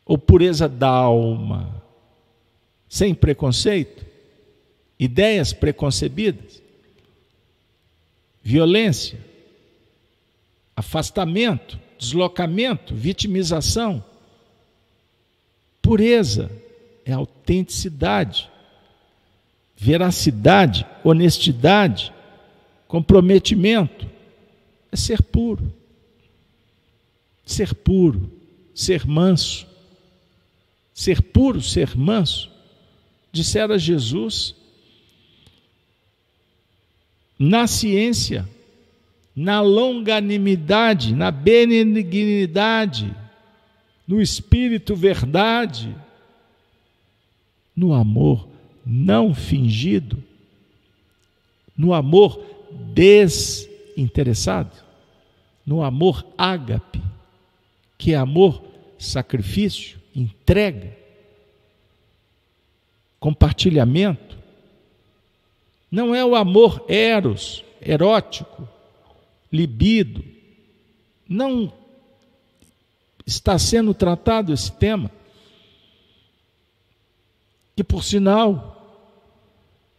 Ou 0.06 0.18
pureza 0.18 0.68
da 0.68 0.90
alma, 0.90 1.82
sem 2.90 3.16
preconceito, 3.16 4.06
ideias 5.00 5.54
preconcebidas, 5.54 6.62
violência, 8.44 9.18
afastamento, 10.76 11.80
deslocamento, 11.98 12.94
vitimização? 12.94 14.04
Pureza 15.82 16.52
é 17.06 17.14
autenticidade 17.14 18.52
veracidade, 19.76 20.86
honestidade, 21.04 22.14
comprometimento, 22.88 24.08
é 24.92 24.96
ser 24.96 25.22
puro. 25.22 25.74
Ser 27.46 27.74
puro, 27.74 28.32
ser 28.74 29.06
manso, 29.06 29.68
ser 30.94 31.22
puro, 31.22 31.62
ser 31.62 31.98
manso. 31.98 32.50
Dissera 33.32 33.78
Jesus, 33.78 34.56
na 37.38 37.68
ciência, 37.68 38.48
na 39.36 39.60
longanimidade, 39.60 41.14
na 41.14 41.32
benignidade, 41.32 43.14
no 44.08 44.22
espírito 44.22 44.96
verdade, 44.96 45.94
no 47.76 47.94
amor 47.94 48.53
não 48.86 49.34
fingido, 49.34 50.24
no 51.76 51.94
amor 51.94 52.40
desinteressado, 52.94 54.72
no 55.66 55.82
amor 55.82 56.26
ágape, 56.38 57.02
que 57.98 58.14
é 58.14 58.18
amor 58.18 58.64
sacrifício, 59.00 60.00
entrega, 60.16 60.96
compartilhamento. 63.20 64.38
Não 65.90 66.14
é 66.14 66.26
o 66.26 66.36
amor 66.36 66.84
eros, 66.88 67.64
erótico, 67.82 68.68
libido. 69.52 70.24
Não 71.28 71.72
está 73.26 73.58
sendo 73.58 73.94
tratado 73.94 74.52
esse 74.52 74.72
tema. 74.72 75.10
Que, 77.76 77.84
por 77.84 78.04
sinal, 78.04 78.73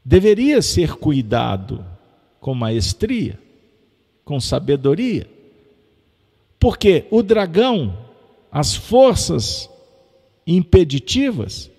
deveria 0.05 0.61
ser 0.61 0.97
cuidado 0.97 1.85
com 2.41 2.55
maestria, 2.55 3.41
com 4.25 4.39
sabedoria. 4.39 5.29
Porque 6.59 7.07
o 7.11 7.23
dragão, 7.23 7.97
as 8.53 8.75
forças 8.75 9.71
impeditivas, 10.47 11.71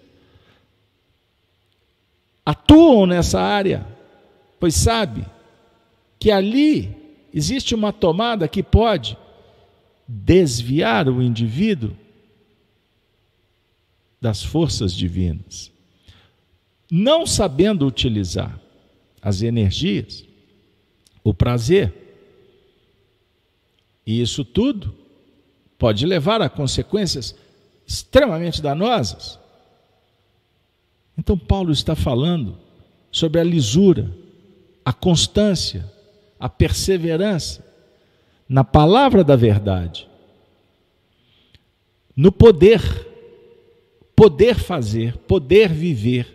atuam 2.45 3.05
nessa 3.05 3.39
área, 3.39 3.85
pois 4.59 4.75
sabe 4.75 5.25
que 6.17 6.31
ali 6.31 6.95
existe 7.33 7.75
uma 7.75 7.93
tomada 7.93 8.47
que 8.47 8.63
pode 8.63 9.17
desviar 10.07 11.07
o 11.09 11.21
indivíduo 11.21 11.95
das 14.21 14.41
forças 14.43 14.93
divinas. 14.93 15.74
Não 16.89 17.25
sabendo 17.25 17.85
utilizar 17.85 18.59
as 19.21 19.41
energias, 19.41 20.25
o 21.23 21.33
prazer, 21.33 21.93
e 24.05 24.21
isso 24.21 24.45
tudo 24.45 24.93
pode 25.79 26.05
levar 26.05 26.41
a 26.41 26.49
consequências 26.49 27.35
extremamente 27.87 28.61
danosas. 28.61 29.39
Então, 31.17 31.37
Paulo 31.37 31.71
está 31.71 31.95
falando 31.95 32.57
sobre 33.11 33.39
a 33.39 33.43
lisura, 33.43 34.11
a 34.83 34.93
constância, 34.93 35.89
a 36.39 36.49
perseverança 36.49 37.65
na 38.47 38.63
palavra 38.63 39.23
da 39.23 39.35
verdade, 39.35 40.07
no 42.15 42.31
poder, 42.31 42.81
poder 44.15 44.55
fazer, 44.55 45.17
poder 45.19 45.69
viver, 45.69 46.34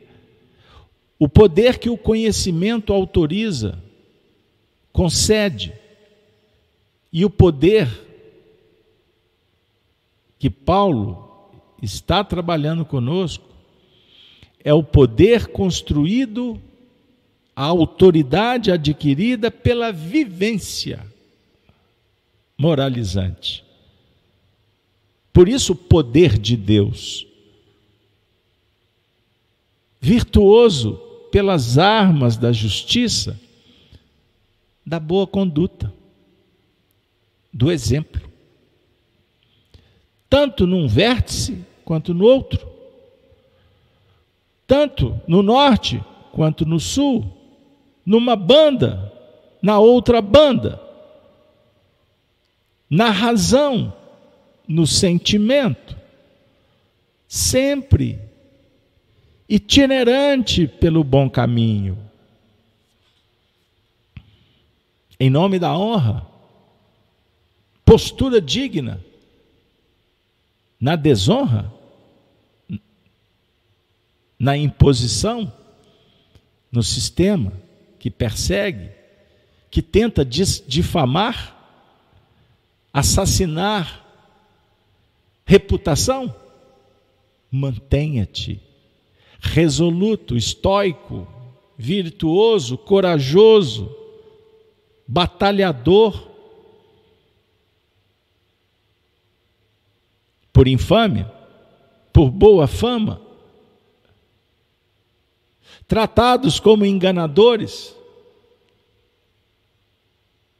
o 1.20 1.28
poder 1.28 1.78
que 1.78 1.90
o 1.90 1.98
conhecimento 1.98 2.94
autoriza, 2.94 3.78
concede, 4.90 5.70
e 7.12 7.26
o 7.26 7.28
poder 7.28 7.86
que 10.38 10.48
Paulo 10.48 11.52
está 11.82 12.24
trabalhando 12.24 12.86
conosco 12.86 13.44
é 14.64 14.72
o 14.72 14.82
poder 14.82 15.48
construído, 15.48 16.58
a 17.54 17.64
autoridade 17.64 18.72
adquirida 18.72 19.50
pela 19.50 19.92
vivência 19.92 21.04
moralizante. 22.56 23.62
Por 25.34 25.50
isso, 25.50 25.74
o 25.74 25.76
poder 25.76 26.38
de 26.38 26.56
Deus, 26.56 27.26
virtuoso 30.00 31.09
pelas 31.30 31.78
armas 31.78 32.36
da 32.36 32.52
justiça, 32.52 33.38
da 34.84 34.98
boa 34.98 35.26
conduta, 35.26 35.92
do 37.52 37.70
exemplo, 37.70 38.20
tanto 40.28 40.66
num 40.66 40.86
vértice 40.86 41.64
quanto 41.84 42.14
no 42.14 42.24
outro, 42.24 42.68
tanto 44.66 45.20
no 45.26 45.42
norte 45.42 46.02
quanto 46.32 46.64
no 46.64 46.78
sul, 46.78 47.26
numa 48.06 48.36
banda, 48.36 49.12
na 49.60 49.78
outra 49.78 50.22
banda, 50.22 50.80
na 52.88 53.10
razão, 53.10 53.92
no 54.66 54.86
sentimento, 54.86 55.96
sempre 57.26 58.29
itinerante 59.50 60.68
pelo 60.68 61.02
bom 61.02 61.28
caminho. 61.28 61.98
Em 65.18 65.28
nome 65.28 65.58
da 65.58 65.76
honra, 65.76 66.24
postura 67.84 68.40
digna, 68.40 69.04
na 70.80 70.94
desonra, 70.94 71.70
na 74.38 74.56
imposição, 74.56 75.52
no 76.70 76.82
sistema 76.84 77.52
que 77.98 78.08
persegue, 78.08 78.88
que 79.68 79.82
tenta 79.82 80.24
difamar, 80.24 81.56
assassinar 82.92 84.06
reputação, 85.44 86.32
mantenha-te 87.50 88.69
resoluto, 89.40 90.36
estoico, 90.36 91.26
virtuoso, 91.76 92.76
corajoso, 92.76 93.90
batalhador, 95.08 96.28
por 100.52 100.68
infâmia, 100.68 101.24
por 102.12 102.30
boa 102.30 102.66
fama, 102.66 103.20
tratados 105.88 106.60
como 106.60 106.84
enganadores, 106.84 107.96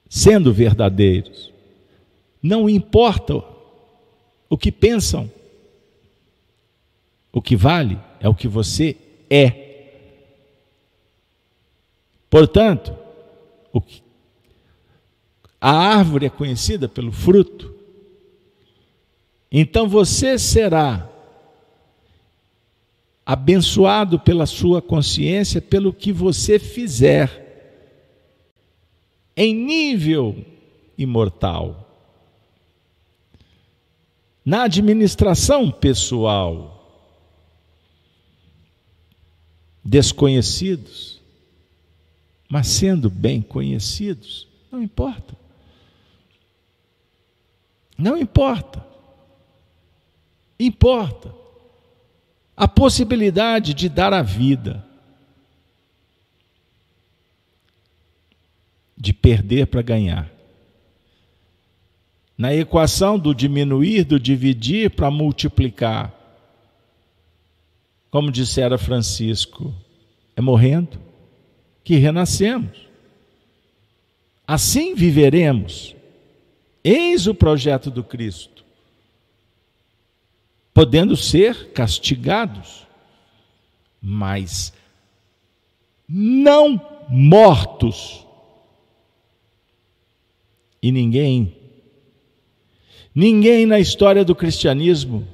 sendo 0.09 0.53
verdadeiros. 0.53 1.53
Não 2.43 2.69
importa 2.69 3.45
o 4.49 4.57
que 4.57 4.73
pensam, 4.73 5.31
o 7.31 7.43
que 7.43 7.55
vale 7.55 8.01
é 8.21 8.29
o 8.29 8.35
que 8.35 8.47
você 8.47 8.97
é. 9.29 9.69
Portanto, 12.29 12.97
que, 13.81 14.03
a 15.61 15.71
árvore 15.71 16.27
é 16.27 16.31
conhecida 16.31 16.89
pelo 16.89 17.11
fruto. 17.11 17.75
Então 19.51 19.89
você 19.89 20.39
será 20.39 21.11
abençoado 23.27 24.19
pela 24.19 24.47
sua 24.47 24.81
consciência, 24.81 25.61
pelo 25.61 25.93
que 25.93 26.13
você 26.13 26.59
fizer, 26.59 27.49
em 29.37 29.55
nível 29.55 30.45
imortal. 30.97 31.87
Na 34.45 34.65
administração 34.65 35.71
pessoal, 35.71 36.80
desconhecidos, 39.85 41.21
mas 42.49 42.67
sendo 42.67 43.09
bem 43.09 43.41
conhecidos, 43.41 44.47
não 44.71 44.83
importa. 44.83 45.37
Não 47.97 48.17
importa. 48.17 48.85
Importa 50.59 51.35
a 52.57 52.69
possibilidade 52.69 53.73
de 53.73 53.89
dar 53.89 54.13
a 54.13 54.21
vida, 54.21 54.85
de 58.95 59.15
perder 59.15 59.67
para 59.67 59.81
ganhar. 59.81 60.31
Na 62.37 62.55
equação 62.55 63.19
do 63.19 63.35
diminuir, 63.35 64.05
do 64.05 64.21
dividir 64.21 64.91
para 64.91 65.11
multiplicar, 65.11 66.15
como 68.11 68.31
dissera 68.31 68.77
Francisco, 68.77 69.75
é 70.35 70.41
morrendo 70.41 70.99
que 71.85 71.97
renascemos. 71.97 72.89
Assim 74.47 74.95
viveremos. 74.95 75.95
Eis 76.83 77.27
o 77.27 77.35
projeto 77.35 77.91
do 77.91 78.03
Cristo. 78.03 78.65
podendo 80.73 81.17
ser 81.17 81.73
castigados, 81.73 82.87
mas 84.01 84.73
não 86.09 86.81
mortos. 87.09 88.25
E 90.83 90.91
ninguém, 90.91 91.55
ninguém 93.15 93.67
na 93.67 93.79
história 93.79 94.25
do 94.25 94.35
cristianismo 94.35 95.27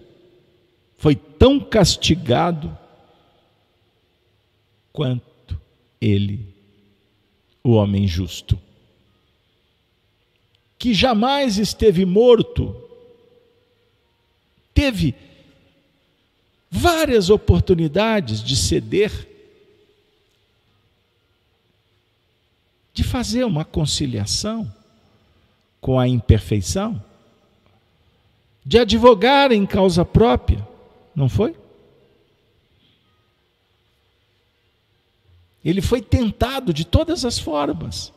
tão 1.38 1.60
castigado 1.60 2.76
quanto 4.92 5.60
ele, 6.00 6.54
o 7.62 7.72
homem 7.72 8.06
justo, 8.06 8.58
que 10.78 10.94
jamais 10.94 11.58
esteve 11.58 12.04
morto, 12.04 12.74
teve 14.72 15.14
várias 16.70 17.30
oportunidades 17.30 18.42
de 18.42 18.56
ceder, 18.56 19.28
de 22.92 23.02
fazer 23.02 23.44
uma 23.44 23.64
conciliação 23.64 24.72
com 25.80 25.98
a 25.98 26.08
imperfeição, 26.08 27.02
de 28.64 28.78
advogar 28.78 29.52
em 29.52 29.64
causa 29.64 30.04
própria, 30.04 30.66
não 31.16 31.30
foi? 31.30 31.56
Ele 35.64 35.80
foi 35.80 36.02
tentado 36.02 36.72
de 36.74 36.84
todas 36.84 37.24
as 37.24 37.38
formas, 37.38 38.12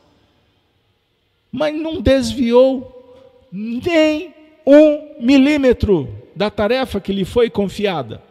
mas 1.49 1.73
não 1.73 2.01
desviou 2.01 3.47
nem 3.51 4.35
um 4.67 5.15
milímetro 5.19 6.13
da 6.35 6.51
tarefa 6.51 6.99
que 6.99 7.13
lhe 7.13 7.25
foi 7.25 7.49
confiada. 7.49 8.21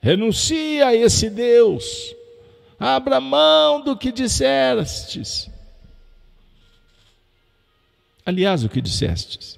Renuncia 0.00 0.88
a 0.88 0.94
esse 0.94 1.30
Deus, 1.30 2.14
abra 2.78 3.20
mão 3.20 3.80
do 3.80 3.96
que 3.96 4.12
dissestes. 4.12 5.48
Aliás, 8.26 8.64
o 8.64 8.68
que 8.68 8.82
dissestes? 8.82 9.57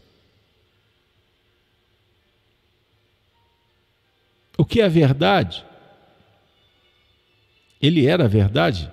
O 4.60 4.64
que 4.66 4.82
é 4.82 4.88
verdade? 4.90 5.64
Ele 7.80 8.04
era 8.04 8.26
a 8.26 8.28
verdade 8.28 8.92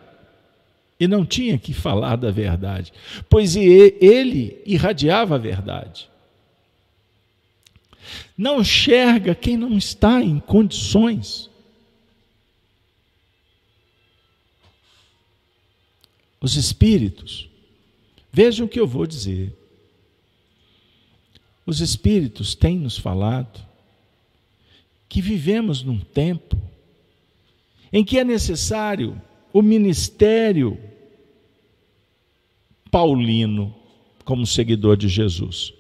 e 0.98 1.06
não 1.10 1.26
tinha 1.26 1.60
que 1.60 1.74
falar 1.74 2.16
da 2.16 2.32
verdade, 2.32 2.94
pois 3.30 3.58
ele 3.58 4.62
irradiava 4.66 5.36
a 5.36 5.38
verdade. 5.38 6.10
Não 8.38 8.62
enxerga 8.62 9.36
quem 9.36 9.58
não 9.58 9.78
está 9.78 10.24
em 10.24 10.40
condições. 10.40 11.50
Os 16.40 16.56
espíritos, 16.56 17.50
vejam 18.32 18.68
o 18.68 18.70
que 18.70 18.80
eu 18.80 18.88
vou 18.88 19.06
dizer. 19.06 19.54
Os 21.66 21.82
espíritos 21.82 22.56
têm 22.56 22.80
nos 22.80 22.98
falado 22.98 23.67
que 25.10 25.22
vivemos 25.22 25.84
num 25.84 26.00
tempo 26.00 26.58
em 27.92 28.04
que 28.04 28.20
é 28.20 28.24
necessário 28.24 29.22
o 29.54 29.62
ministério 29.62 30.78
paulino 32.92 33.76
como 34.24 34.46
seguidor 34.46 34.98
de 34.98 35.08
Jesus. 35.08 35.74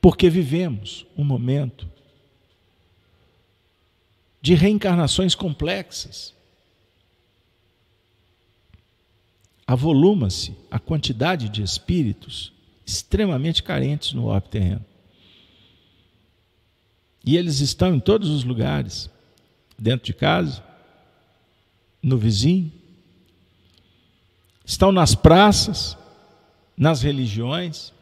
Porque 0.00 0.30
vivemos 0.30 1.06
um 1.16 1.24
momento 1.24 1.88
de 4.40 4.54
reencarnações 4.54 5.34
complexas. 5.34 6.34
Avoluma-se 9.66 10.56
a 10.70 10.78
quantidade 10.78 11.48
de 11.50 11.62
espíritos 11.62 12.52
extremamente 12.86 13.62
carentes 13.62 14.14
no 14.14 14.26
orbe 14.26 14.48
terreno. 14.48 14.84
E 17.28 17.36
eles 17.36 17.60
estão 17.60 17.94
em 17.94 18.00
todos 18.00 18.30
os 18.30 18.42
lugares, 18.42 19.10
dentro 19.78 20.06
de 20.06 20.14
casa, 20.14 20.64
no 22.02 22.16
vizinho, 22.16 22.72
estão 24.64 24.90
nas 24.90 25.14
praças, 25.14 25.94
nas 26.74 27.02
religiões, 27.02 27.92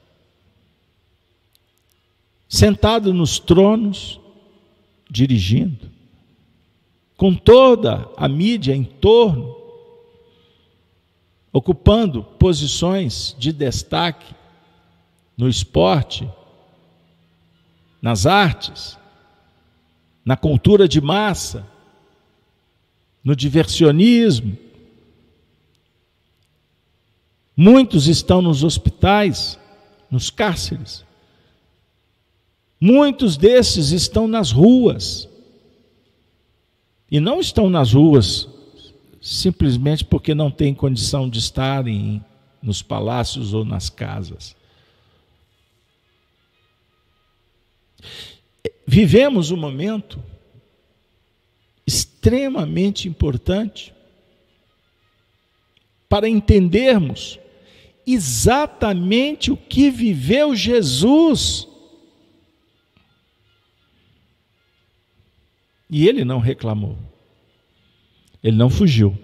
sentados 2.49 3.13
nos 3.13 3.41
tronos, 3.41 4.21
dirigindo, 5.11 5.91
com 7.17 7.35
toda 7.35 8.09
a 8.17 8.29
mídia 8.29 8.77
em 8.77 8.85
torno, 8.85 9.57
ocupando 11.53 12.23
posições 12.23 13.35
de 13.37 13.53
destaque 13.53 14.33
no 15.37 15.49
esporte, 15.49 16.31
nas 18.01 18.25
artes, 18.25 18.97
na 20.27 20.37
cultura 20.37 20.89
de 20.89 21.01
massa, 21.01 21.65
no 23.23 23.37
diversionismo. 23.37 24.59
Muitos 27.57 28.09
estão 28.09 28.43
nos 28.43 28.65
hospitais, 28.65 29.57
nos 30.11 30.29
cárceres. 30.29 31.05
Muitos 32.81 33.37
desses 33.37 33.93
estão 33.93 34.27
nas 34.27 34.51
ruas. 34.51 35.29
E 37.09 37.21
não 37.21 37.39
estão 37.39 37.71
nas 37.71 37.93
ruas 37.93 38.49
simplesmente 39.21 40.05
porque 40.05 40.35
não 40.35 40.51
têm 40.51 40.75
condição 40.75 41.31
de 41.31 41.39
estarem 41.39 42.23
nos 42.61 42.83
palácios 42.83 43.55
ou 43.55 43.65
nas 43.65 43.89
casas. 43.89 44.57
Vivemos 48.87 49.51
um 49.51 49.57
momento 49.57 50.23
extremamente 51.87 53.09
importante 53.09 53.93
para 56.09 56.29
entendermos 56.29 57.39
exatamente 58.07 59.51
o 59.51 59.57
que 59.57 59.91
viveu 59.91 60.55
Jesus. 60.55 61.67
E 65.91 66.09
ele 66.09 66.25
não 66.25 66.39
reclamou, 66.39 66.97
ele 68.43 68.57
não 68.57 68.71
fugiu. 68.71 69.19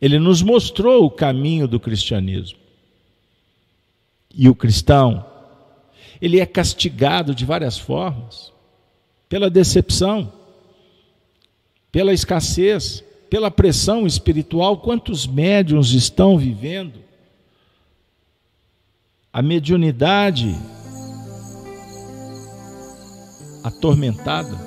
Ele 0.00 0.18
nos 0.18 0.40
mostrou 0.40 1.04
o 1.04 1.10
caminho 1.10 1.68
do 1.68 1.78
cristianismo. 1.78 2.58
E 4.34 4.48
o 4.48 4.54
cristão 4.54 5.29
ele 6.20 6.38
é 6.38 6.46
castigado 6.46 7.34
de 7.34 7.44
várias 7.44 7.78
formas 7.78 8.52
pela 9.28 9.48
decepção, 9.48 10.32
pela 11.90 12.12
escassez, 12.12 13.02
pela 13.30 13.50
pressão 13.50 14.06
espiritual. 14.06 14.78
Quantos 14.78 15.26
médiums 15.26 15.92
estão 15.92 16.36
vivendo 16.36 17.00
a 19.32 19.40
mediunidade 19.40 20.54
atormentada, 23.62 24.58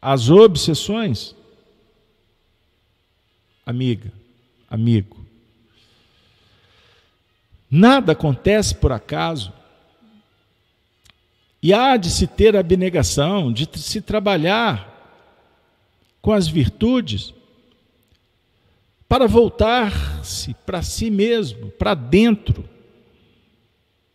as 0.00 0.30
obsessões? 0.30 1.34
Amiga, 3.66 4.12
amigo, 4.70 5.15
Nada 7.70 8.12
acontece 8.12 8.74
por 8.74 8.92
acaso. 8.92 9.52
E 11.62 11.72
há 11.72 11.96
de 11.96 12.10
se 12.10 12.26
ter 12.26 12.56
abnegação, 12.56 13.52
de 13.52 13.68
se 13.78 14.00
trabalhar 14.00 14.94
com 16.20 16.32
as 16.32 16.46
virtudes 16.46 17.34
para 19.08 19.26
voltar-se 19.26 20.54
para 20.66 20.82
si 20.82 21.10
mesmo, 21.10 21.70
para 21.70 21.94
dentro, 21.94 22.68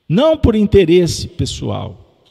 não 0.07 0.37
por 0.37 0.55
interesse 0.55 1.27
pessoal, 1.27 2.25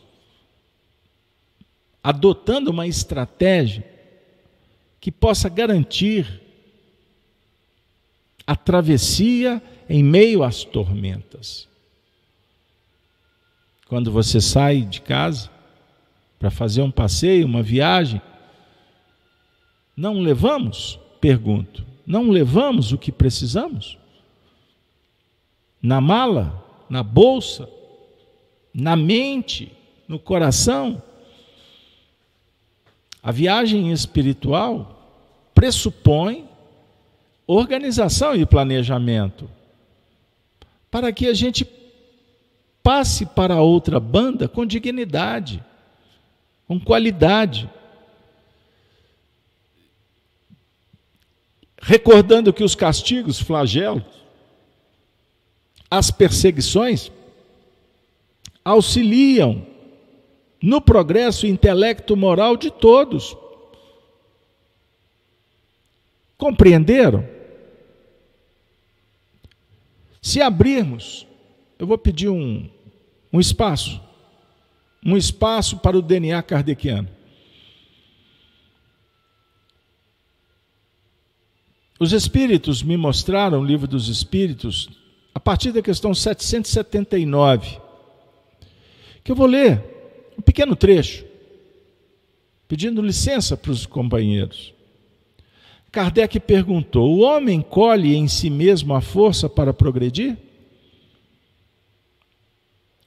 adotando 2.03 2.71
uma 2.71 2.87
estratégia 2.87 3.85
que 5.01 5.11
possa 5.11 5.49
garantir 5.49 6.43
a 8.47 8.55
travessia 8.55 9.63
em 9.91 10.03
meio 10.03 10.43
às 10.43 10.65
tormentas. 10.65 11.69
Quando 13.87 14.11
você 14.11 14.41
sai 14.41 14.81
de 14.81 15.03
casa 15.03 15.51
para 16.39 16.51
fazer 16.51 16.81
um 16.81 16.91
passeio, 16.91 17.45
uma 17.45 17.63
viagem, 17.63 18.23
não 19.95 20.21
levamos? 20.21 20.99
Pergunto. 21.21 21.85
Não 22.07 22.31
levamos 22.31 22.93
o 22.93 22.99
que 22.99 23.13
precisamos? 23.13 24.01
na 25.83 26.01
mala, 26.01 26.63
na 26.89 27.03
bolsa, 27.03 27.69
na 28.73 28.95
mente, 28.97 29.73
no 30.07 30.19
coração. 30.19 31.03
A 33.23 33.33
viagem 33.33 33.91
espiritual 33.91 34.97
pressupõe 35.55 36.49
organização 37.47 38.35
e 38.35 38.47
planejamento 38.47 39.51
para 40.91 41.13
que 41.13 41.27
a 41.27 41.35
gente 41.35 41.69
passe 42.83 43.25
para 43.25 43.55
a 43.55 43.61
outra 43.61 44.01
banda 44.01 44.49
com 44.49 44.67
dignidade, 44.67 45.63
com 46.67 46.81
qualidade. 46.81 47.71
Recordando 51.81 52.53
que 52.53 52.65
os 52.65 52.75
castigos, 52.75 53.41
flagelos, 53.41 54.05
as 55.91 56.11
perseguições 56.11 57.11
auxiliam 58.65 59.67
no 60.63 60.81
progresso 60.81 61.47
intelecto 61.47 62.17
moral 62.17 62.57
de 62.57 62.71
todos. 62.71 63.37
Compreenderam? 66.37 67.40
Se 70.21 70.41
abrirmos, 70.41 71.27
eu 71.79 71.87
vou 71.87 71.97
pedir 71.97 72.29
um, 72.29 72.69
um 73.33 73.41
espaço, 73.41 74.01
um 75.05 75.17
espaço 75.17 75.79
para 75.79 75.97
o 75.97 76.03
DNA 76.03 76.43
kardeciano. 76.43 77.09
Os 81.99 82.13
Espíritos 82.13 82.83
me 82.83 82.97
mostraram, 82.97 83.61
o 83.61 83.65
livro 83.65 83.87
dos 83.87 84.09
Espíritos, 84.09 84.89
a 85.35 85.41
partir 85.41 85.73
da 85.73 85.83
questão 85.83 86.15
779, 86.15 87.79
que 89.23 89.31
eu 89.31 89.37
vou 89.37 89.47
ler 89.47 89.83
um 90.39 90.43
pequeno 90.43 90.75
trecho, 90.75 91.25
pedindo 92.67 93.03
licença 93.03 93.57
para 93.57 93.71
os 93.71 93.85
companheiros. 93.85 94.73
Kardec 95.91 96.39
perguntou: 96.41 97.11
o 97.11 97.21
homem 97.21 97.61
colhe 97.61 98.15
em 98.15 98.29
si 98.29 98.49
mesmo 98.49 98.95
a 98.95 99.01
força 99.01 99.49
para 99.49 99.73
progredir? 99.73 100.37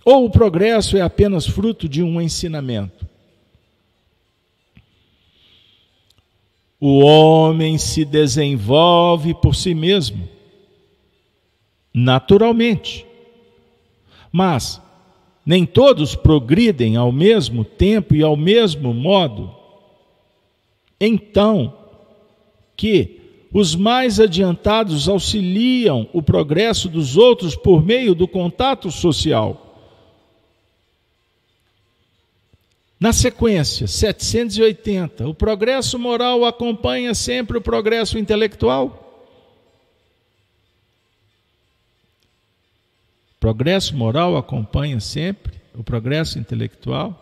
Ou 0.06 0.26
o 0.26 0.30
progresso 0.30 0.98
é 0.98 1.02
apenas 1.02 1.48
fruto 1.48 1.88
de 1.88 2.04
um 2.04 2.20
ensinamento? 2.20 3.08
O 6.78 7.00
homem 7.00 7.78
se 7.78 8.04
desenvolve 8.04 9.34
por 9.34 9.56
si 9.56 9.74
mesmo, 9.74 10.28
naturalmente. 11.94 13.06
Mas 14.30 14.82
nem 15.46 15.66
todos 15.66 16.16
progridem 16.16 16.98
ao 16.98 17.10
mesmo 17.10 17.64
tempo 17.64 18.14
e 18.14 18.22
ao 18.22 18.36
mesmo 18.36 18.94
modo. 18.94 19.56
Então, 21.00 21.83
que 22.84 23.48
os 23.54 23.78
mais 23.78 24.20
adiantados 24.20 25.08
auxiliam 25.08 26.06
o 26.12 26.22
progresso 26.22 26.90
dos 26.90 27.16
outros 27.16 27.56
por 27.56 27.82
meio 27.82 28.14
do 28.14 28.28
contato 28.28 28.92
social. 28.92 29.80
Na 33.00 33.14
sequência, 33.14 33.88
780, 33.88 35.26
o 35.26 35.34
progresso 35.34 35.98
moral 35.98 36.44
acompanha 36.44 37.14
sempre 37.14 37.58
o 37.58 37.62
progresso 37.62 38.20
intelectual? 38.20 39.32
Progresso 43.40 43.96
moral 43.96 44.36
acompanha 44.36 45.00
sempre 45.00 45.54
o 45.74 45.86
progresso 45.86 46.38
intelectual? 46.38 47.18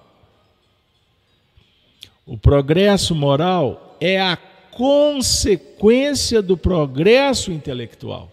O 2.26 2.36
progresso 2.36 3.14
moral 3.14 3.96
é 4.02 4.20
a 4.20 4.36
consequência 4.72 6.42
do 6.42 6.58
progresso 6.58 7.52
intelectual. 7.52 8.32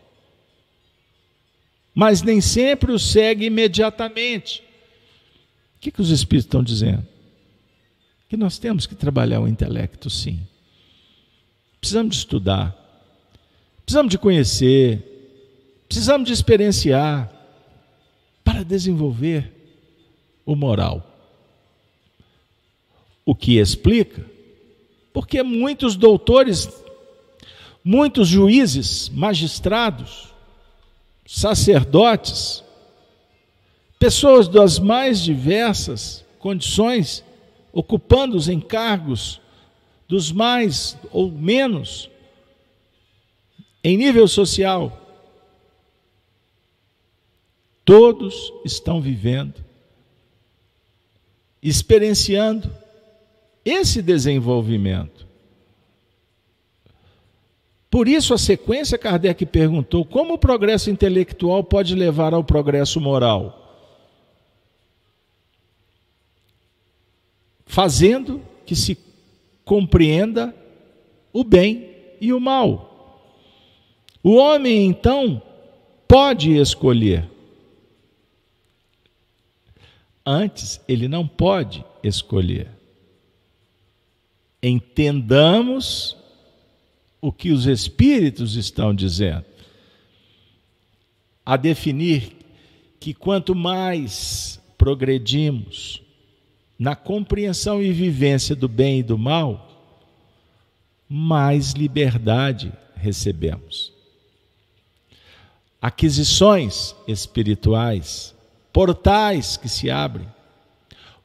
Mas 1.94 2.22
nem 2.22 2.40
sempre 2.40 2.92
o 2.92 2.98
segue 2.98 3.46
imediatamente. 3.46 4.62
O 5.76 5.80
que, 5.80 5.90
que 5.90 6.00
os 6.00 6.10
Espíritos 6.10 6.46
estão 6.46 6.62
dizendo? 6.62 7.06
Que 8.28 8.36
nós 8.36 8.58
temos 8.58 8.86
que 8.86 8.94
trabalhar 8.94 9.40
o 9.40 9.48
intelecto, 9.48 10.08
sim. 10.08 10.40
Precisamos 11.80 12.16
de 12.16 12.18
estudar, 12.18 12.76
precisamos 13.84 14.10
de 14.10 14.18
conhecer, 14.18 15.02
precisamos 15.88 16.26
de 16.26 16.32
experienciar 16.32 17.32
para 18.44 18.62
desenvolver 18.62 19.52
o 20.44 20.56
moral. 20.56 21.04
O 23.24 23.34
que 23.34 23.58
explica 23.58 24.24
porque 25.12 25.42
muitos 25.42 25.96
doutores, 25.96 26.68
muitos 27.82 28.28
juízes, 28.28 29.08
magistrados, 29.08 30.28
sacerdotes, 31.26 32.62
pessoas 33.98 34.48
das 34.48 34.78
mais 34.78 35.20
diversas 35.20 36.24
condições, 36.38 37.24
ocupando 37.72 38.36
os 38.36 38.48
encargos 38.48 39.40
dos 40.08 40.32
mais 40.32 40.96
ou 41.12 41.30
menos 41.30 42.08
em 43.84 43.96
nível 43.96 44.26
social, 44.26 45.06
todos 47.84 48.52
estão 48.64 49.00
vivendo, 49.00 49.54
experienciando 51.62 52.70
esse 53.68 54.00
desenvolvimento. 54.00 55.26
Por 57.90 58.06
isso, 58.06 58.34
a 58.34 58.38
sequência, 58.38 58.98
Kardec 58.98 59.44
perguntou: 59.46 60.04
como 60.04 60.34
o 60.34 60.38
progresso 60.38 60.90
intelectual 60.90 61.64
pode 61.64 61.94
levar 61.94 62.34
ao 62.34 62.44
progresso 62.44 63.00
moral? 63.00 63.64
Fazendo 67.66 68.42
que 68.64 68.74
se 68.74 68.98
compreenda 69.64 70.54
o 71.32 71.44
bem 71.44 71.90
e 72.20 72.32
o 72.32 72.40
mal. 72.40 72.86
O 74.22 74.34
homem, 74.34 74.86
então, 74.86 75.40
pode 76.06 76.56
escolher. 76.56 77.28
Antes, 80.24 80.80
ele 80.86 81.08
não 81.08 81.26
pode 81.26 81.84
escolher 82.02 82.77
entendamos 84.62 86.16
o 87.20 87.32
que 87.32 87.50
os 87.50 87.66
Espíritos 87.66 88.56
estão 88.56 88.94
dizendo. 88.94 89.44
A 91.44 91.56
definir 91.56 92.36
que 93.00 93.14
quanto 93.14 93.54
mais 93.54 94.60
progredimos 94.76 96.02
na 96.78 96.94
compreensão 96.94 97.82
e 97.82 97.92
vivência 97.92 98.54
do 98.54 98.68
bem 98.68 99.00
e 99.00 99.02
do 99.02 99.18
mal, 99.18 99.68
mais 101.08 101.72
liberdade 101.72 102.72
recebemos. 102.94 103.92
Aquisições 105.80 106.94
espirituais, 107.06 108.34
portais 108.72 109.56
que 109.56 109.68
se 109.68 109.90
abrem, 109.90 110.28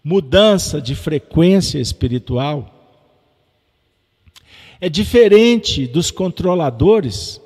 mudança 0.04 0.82
de 0.82 0.96
frequência 0.96 1.80
espiritual, 1.80 2.73
é 4.84 4.90
diferente 4.90 5.88
dos 5.88 6.12
controladores 6.12 7.40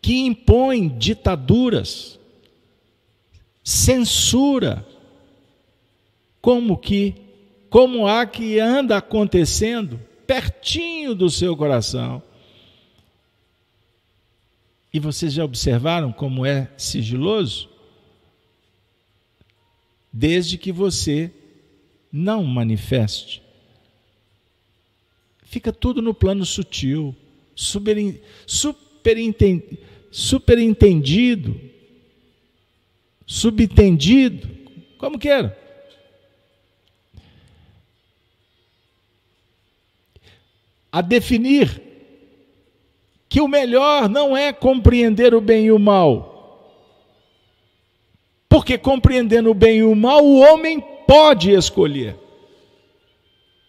que 0.00 0.18
impõem 0.18 0.86
ditaduras, 0.86 2.20
censura, 3.64 4.86
como 6.40 6.78
que, 6.78 7.16
como 7.68 8.06
há 8.06 8.24
que 8.24 8.60
anda 8.60 8.96
acontecendo 8.96 9.98
pertinho 10.24 11.16
do 11.16 11.28
seu 11.28 11.56
coração. 11.56 12.22
E 14.94 15.00
vocês 15.00 15.32
já 15.32 15.44
observaram 15.44 16.12
como 16.12 16.46
é 16.46 16.70
sigiloso? 16.76 17.68
Desde 20.12 20.56
que 20.56 20.70
você 20.70 21.28
não 22.12 22.44
manifeste 22.44 23.42
fica 25.46 25.72
tudo 25.72 26.02
no 26.02 26.12
plano 26.12 26.44
sutil, 26.44 27.14
super, 27.54 27.96
superintendido, 28.46 29.78
superentendido, 30.10 31.60
subentendido, 33.24 34.48
como 34.98 35.18
queira. 35.18 35.56
A 40.90 41.00
definir 41.00 41.82
que 43.28 43.40
o 43.40 43.48
melhor 43.48 44.08
não 44.08 44.36
é 44.36 44.52
compreender 44.52 45.34
o 45.34 45.40
bem 45.40 45.66
e 45.66 45.72
o 45.72 45.78
mal, 45.78 46.34
Porque 48.48 48.78
compreendendo 48.78 49.50
o 49.50 49.54
bem 49.54 49.78
e 49.78 49.82
o 49.82 49.94
mal, 49.94 50.24
o 50.24 50.38
homem 50.38 50.80
pode 51.06 51.50
escolher. 51.50 52.16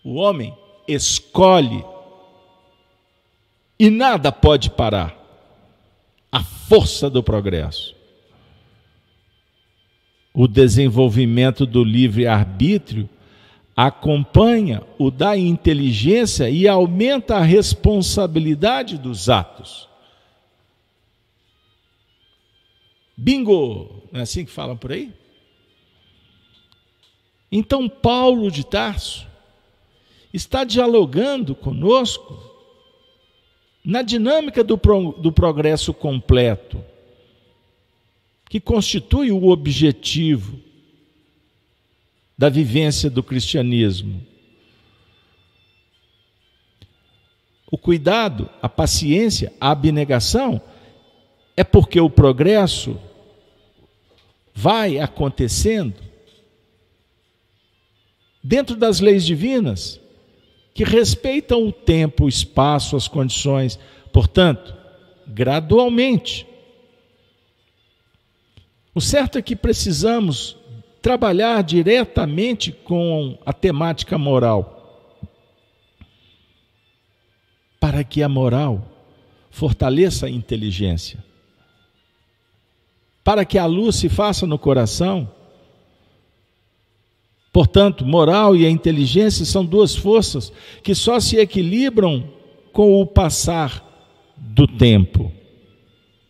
O 0.03 0.15
homem 0.15 0.55
escolhe 0.87 1.83
e 3.79 3.89
nada 3.89 4.31
pode 4.31 4.69
parar 4.71 5.15
a 6.31 6.43
força 6.43 7.09
do 7.09 7.21
progresso. 7.21 7.95
O 10.33 10.47
desenvolvimento 10.47 11.65
do 11.65 11.83
livre-arbítrio 11.83 13.09
acompanha 13.75 14.81
o 14.97 15.11
da 15.11 15.37
inteligência 15.37 16.49
e 16.49 16.67
aumenta 16.67 17.37
a 17.37 17.43
responsabilidade 17.43 18.97
dos 18.97 19.29
atos. 19.29 19.87
Bingo! 23.15 24.03
Não 24.11 24.19
é 24.19 24.23
assim 24.23 24.45
que 24.45 24.51
falam 24.51 24.77
por 24.77 24.91
aí? 24.91 25.11
Então, 27.51 27.87
Paulo 27.87 28.51
de 28.51 28.65
Tarso 28.65 29.26
está 30.33 30.63
dialogando 30.63 31.55
conosco 31.55 32.47
na 33.83 34.01
dinâmica 34.01 34.63
do, 34.63 34.77
pro, 34.77 35.13
do 35.13 35.31
progresso 35.31 35.93
completo, 35.93 36.83
que 38.49 38.59
constitui 38.59 39.31
o 39.31 39.47
objetivo 39.47 40.59
da 42.37 42.49
vivência 42.49 43.09
do 43.09 43.23
cristianismo. 43.23 44.21
O 47.71 47.77
cuidado, 47.77 48.49
a 48.61 48.69
paciência, 48.69 49.53
a 49.59 49.71
abnegação 49.71 50.61
é 51.55 51.63
porque 51.63 51.99
o 51.99 52.09
progresso 52.09 52.99
vai 54.53 54.99
acontecendo 54.99 55.95
dentro 58.43 58.75
das 58.75 58.99
leis 58.99 59.25
divinas 59.25 59.99
que 60.77 60.83
respeitam 60.83 61.67
o 61.67 61.71
tempo, 61.71 62.25
o 62.25 62.29
espaço, 62.29 62.95
as 62.95 63.07
condições, 63.07 63.79
portanto, 64.13 64.75
gradualmente. 65.25 66.45
O 68.93 69.01
certo 69.01 69.39
é 69.39 69.41
que 69.41 69.55
precisamos 69.55 70.55
trabalhar 71.01 71.63
diretamente 71.63 72.71
com 72.71 73.39
a 73.43 73.51
temática 73.51 74.19
moral, 74.19 75.17
para 77.79 78.03
que 78.03 78.21
a 78.21 78.29
moral 78.29 78.87
fortaleça 79.49 80.27
a 80.27 80.29
inteligência, 80.29 81.17
para 83.23 83.43
que 83.43 83.57
a 83.57 83.65
luz 83.65 83.95
se 83.95 84.09
faça 84.09 84.45
no 84.45 84.59
coração. 84.59 85.27
Portanto, 87.57 88.05
moral 88.05 88.55
e 88.55 88.67
a 88.67 88.69
inteligência 88.69 89.43
são 89.43 89.65
duas 89.65 89.95
forças 89.95 90.53
que 90.83 90.93
só 90.93 91.19
se 91.19 91.37
equilibram 91.37 92.31
com 92.71 93.01
o 93.01 93.05
passar 93.07 93.83
do 94.37 94.67
tempo. 94.67 95.31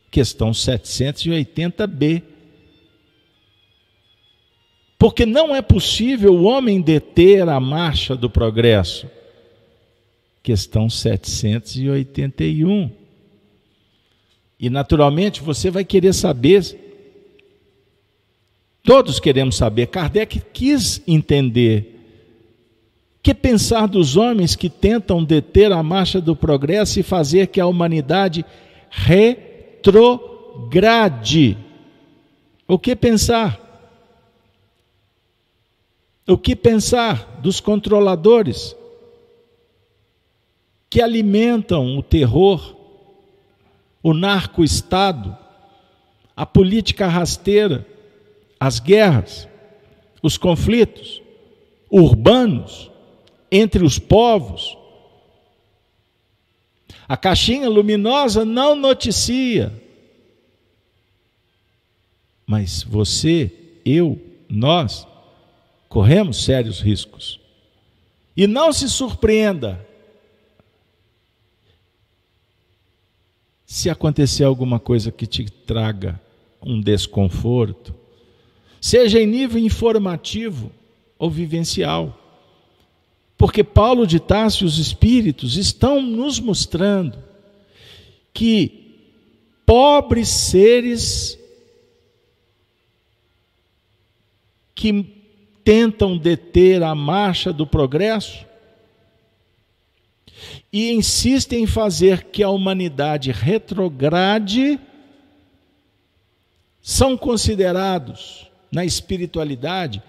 Questão 0.10 0.52
780b 0.52 2.24
porque 4.98 5.26
não 5.26 5.54
é 5.54 5.62
possível 5.62 6.34
o 6.34 6.44
homem 6.44 6.80
deter 6.80 7.50
a 7.50 7.60
marcha 7.60 8.16
do 8.16 8.30
progresso. 8.30 9.10
Questão 10.42 10.90
781. 10.90 12.90
E 14.58 14.70
naturalmente 14.70 15.42
você 15.42 15.70
vai 15.70 15.84
querer 15.84 16.14
saber, 16.14 16.87
todos 18.88 19.20
queremos 19.20 19.58
saber, 19.58 19.88
Kardec 19.88 20.40
quis 20.54 21.04
entender 21.06 22.00
que 23.22 23.34
pensar 23.34 23.86
dos 23.86 24.16
homens 24.16 24.56
que 24.56 24.70
tentam 24.70 25.22
deter 25.22 25.74
a 25.74 25.84
marcha 25.84 26.22
do 26.22 26.34
progresso 26.34 26.98
e 26.98 27.04
fazer 27.04 27.48
que 27.48 27.60
a 27.60 27.68
humanidade 27.68 28.46
retrograde. 28.90 30.08
O 32.66 32.80
que 32.80 32.96
pensar? 32.96 33.60
O 36.26 36.38
que 36.38 36.56
pensar 36.56 37.42
dos 37.44 37.60
controladores 37.60 38.74
que 40.90 41.02
alimentam 41.02 41.98
o 41.98 42.02
terror, 42.02 42.74
o 44.02 44.14
narco-estado, 44.14 45.38
a 46.34 46.46
política 46.46 47.06
rasteira, 47.10 47.86
as 48.60 48.80
guerras, 48.80 49.48
os 50.22 50.38
conflitos 50.38 51.22
urbanos 51.90 52.92
entre 53.52 53.84
os 53.84 53.98
povos? 54.00 54.78
A 57.08 57.16
caixinha 57.16 57.70
luminosa 57.70 58.44
não 58.44 58.76
noticia. 58.76 59.72
Mas 62.46 62.84
você, 62.84 63.52
eu, 63.86 64.20
nós, 64.50 65.08
corremos 65.88 66.44
sérios 66.44 66.80
riscos. 66.82 67.40
E 68.36 68.46
não 68.46 68.72
se 68.72 68.90
surpreenda 68.90 69.86
se 73.66 73.90
acontecer 73.90 74.44
alguma 74.44 74.80
coisa 74.80 75.12
que 75.12 75.28
te 75.28 75.50
traga 75.50 76.20
um 76.62 76.80
desconforto, 76.80 77.94
seja 78.80 79.20
em 79.20 79.28
nível 79.28 79.62
informativo 79.62 80.72
ou 81.18 81.30
vivencial. 81.30 82.18
Porque 83.38 83.64
Paulo 83.64 84.08
de 84.08 84.20
Tarso 84.20 84.64
e 84.64 84.68
os 84.68 84.78
espíritos 84.80 85.58
estão 85.58 86.02
nos 86.02 86.40
mostrando 86.40 87.18
que 88.34 88.96
pobres 89.66 90.30
seres 90.30 91.38
que 94.74 95.06
tentam 95.64 96.18
deter 96.18 96.82
a 96.82 96.96
marcha 96.96 97.52
do 97.52 97.68
progresso 97.68 98.46
e 100.72 100.92
insistem 100.92 101.64
em 101.64 101.68
fazer 101.68 102.26
que 102.26 102.44
a 102.44 102.50
humanidade 102.50 103.32
retrograde, 103.32 104.80
são 106.82 107.18
considerados 107.18 108.50
na 108.72 108.86
espiritualidade 108.86 110.02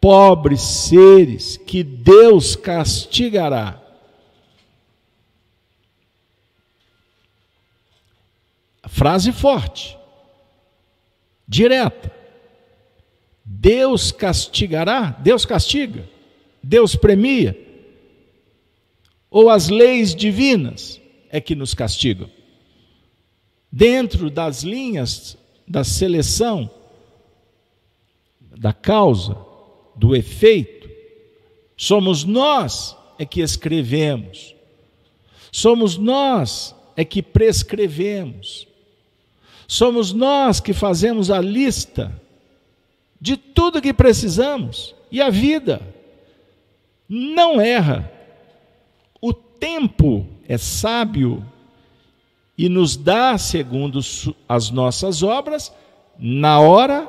pobres 0.00 0.60
seres 0.60 1.56
que 1.56 1.82
Deus 1.82 2.54
castigará. 2.54 3.80
Frase 8.86 9.32
forte, 9.32 9.96
direta. 11.48 12.12
Deus 13.44 14.12
castigará? 14.12 15.10
Deus 15.20 15.46
castiga? 15.46 16.06
Deus 16.62 16.94
premia? 16.94 17.58
Ou 19.30 19.50
as 19.50 19.68
leis 19.68 20.14
divinas 20.14 21.00
é 21.30 21.40
que 21.40 21.54
nos 21.54 21.72
castigam? 21.72 22.30
Dentro 23.72 24.30
das 24.30 24.62
linhas 24.62 25.36
da 25.66 25.82
seleção, 25.82 26.70
da 28.56 28.72
causa, 28.72 29.36
do 29.94 30.14
efeito, 30.14 30.88
somos 31.76 32.24
nós 32.24 32.96
é 33.18 33.24
que 33.24 33.40
escrevemos, 33.40 34.54
somos 35.52 35.96
nós 35.96 36.74
é 36.96 37.04
que 37.04 37.22
prescrevemos, 37.22 38.66
somos 39.66 40.12
nós 40.12 40.60
que 40.60 40.72
fazemos 40.72 41.30
a 41.30 41.40
lista 41.40 42.20
de 43.20 43.36
tudo 43.36 43.80
que 43.80 43.94
precisamos. 43.94 44.94
E 45.10 45.22
a 45.22 45.30
vida 45.30 45.80
não 47.08 47.60
erra. 47.60 48.12
O 49.20 49.32
tempo 49.32 50.26
é 50.46 50.58
sábio 50.58 51.42
e 52.58 52.68
nos 52.68 52.96
dá, 52.96 53.38
segundo 53.38 54.00
as 54.48 54.70
nossas 54.70 55.22
obras, 55.22 55.72
na 56.18 56.60
hora 56.60 57.08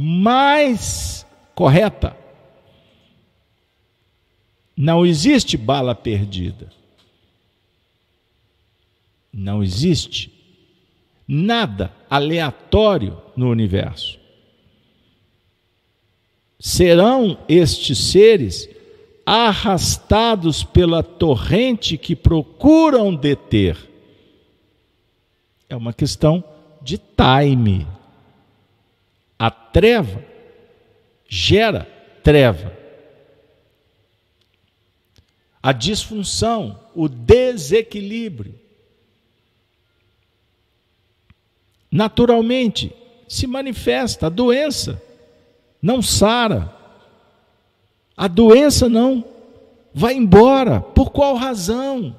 mais 0.00 1.26
correta. 1.54 2.16
Não 4.76 5.04
existe 5.04 5.56
bala 5.56 5.94
perdida. 5.94 6.70
Não 9.32 9.62
existe 9.62 10.32
nada 11.28 11.92
aleatório 12.08 13.20
no 13.36 13.48
universo 13.50 14.20
serão 16.60 17.38
estes 17.48 17.96
seres 17.98 18.68
arrastados 19.24 20.62
pela 20.62 21.02
torrente 21.02 21.96
que 21.96 22.14
procuram 22.14 23.14
deter. 23.14 23.76
É 25.68 25.74
uma 25.74 25.94
questão 25.94 26.44
de 26.82 26.98
time. 26.98 27.86
A 29.40 29.50
treva 29.50 30.22
gera 31.26 31.88
treva. 32.22 32.76
A 35.62 35.72
disfunção, 35.72 36.78
o 36.94 37.08
desequilíbrio. 37.08 38.54
Naturalmente 41.90 42.94
se 43.26 43.46
manifesta 43.46 44.26
a 44.26 44.28
doença, 44.28 45.02
não 45.80 46.02
sara. 46.02 46.76
A 48.14 48.28
doença 48.28 48.90
não 48.90 49.24
vai 49.94 50.12
embora. 50.12 50.82
Por 50.82 51.10
qual 51.10 51.34
razão? 51.34 52.14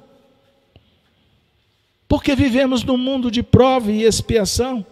Porque 2.08 2.34
vivemos 2.34 2.82
num 2.82 2.98
mundo 2.98 3.30
de 3.30 3.44
prova 3.44 3.92
e 3.92 4.02
expiação 4.02 4.84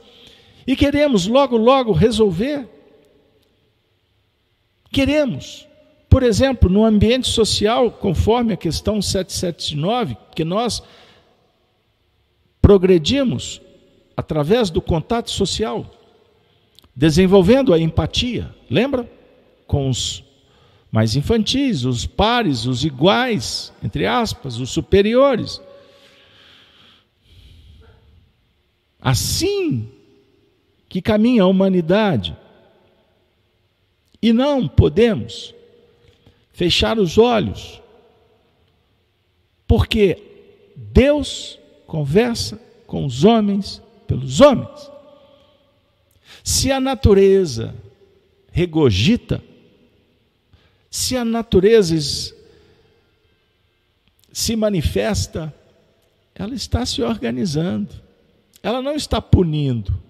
e 0.71 0.77
queremos 0.77 1.27
logo, 1.27 1.57
logo 1.57 1.91
resolver. 1.91 2.64
Queremos, 4.93 5.66
por 6.09 6.23
exemplo, 6.23 6.71
no 6.71 6.85
ambiente 6.85 7.27
social, 7.27 7.91
conforme 7.91 8.53
a 8.53 8.57
questão 8.57 9.03
779, 9.03 10.16
que 10.33 10.45
nós 10.45 10.81
progredimos 12.62 13.61
através 14.16 14.71
do 14.71 14.81
contato 14.81 15.29
social, 15.29 15.91
desenvolvendo 16.95 17.75
a 17.75 17.81
empatia, 17.81 18.55
lembra? 18.71 19.11
Com 19.66 19.91
os 19.91 20.23
mais 20.89 21.16
infantis, 21.16 21.83
os 21.85 22.07
pares, 22.07 22.64
os 22.64 22.85
iguais, 22.85 23.73
entre 23.83 24.07
aspas, 24.07 24.61
os 24.61 24.71
superiores. 24.71 25.61
Assim 29.01 29.99
que 30.91 31.01
caminha 31.01 31.45
a 31.45 31.47
humanidade. 31.47 32.36
E 34.20 34.32
não 34.32 34.68
podemos 34.68 35.55
fechar 36.53 36.99
os 36.99 37.16
olhos, 37.16 37.80
porque 39.66 40.20
Deus 40.76 41.59
conversa 41.86 42.61
com 42.86 43.07
os 43.07 43.24
homens 43.24 43.80
pelos 44.07 44.41
homens. 44.41 44.91
Se 46.43 46.72
a 46.72 46.80
natureza 46.80 47.72
regogita, 48.51 49.43
se 50.91 51.16
a 51.16 51.24
natureza 51.24 52.34
se 54.32 54.57
manifesta, 54.57 55.55
ela 56.34 56.55
está 56.55 56.84
se 56.84 57.01
organizando, 57.01 57.95
ela 58.61 58.82
não 58.82 58.97
está 58.97 59.22
punindo. 59.22 60.10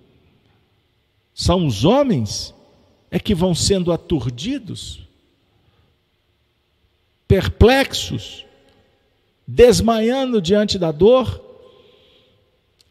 São 1.41 1.67
os 1.67 1.87
homens 1.87 2.55
é 3.11 3.19
que 3.19 3.35
vão 3.35 3.55
sendo 3.55 3.93
aturdidos, 3.93 5.01
perplexos, 7.27 8.45
desmaiando 9.47 10.39
diante 10.39 10.79
da 10.79 10.93
dor, 10.93 11.43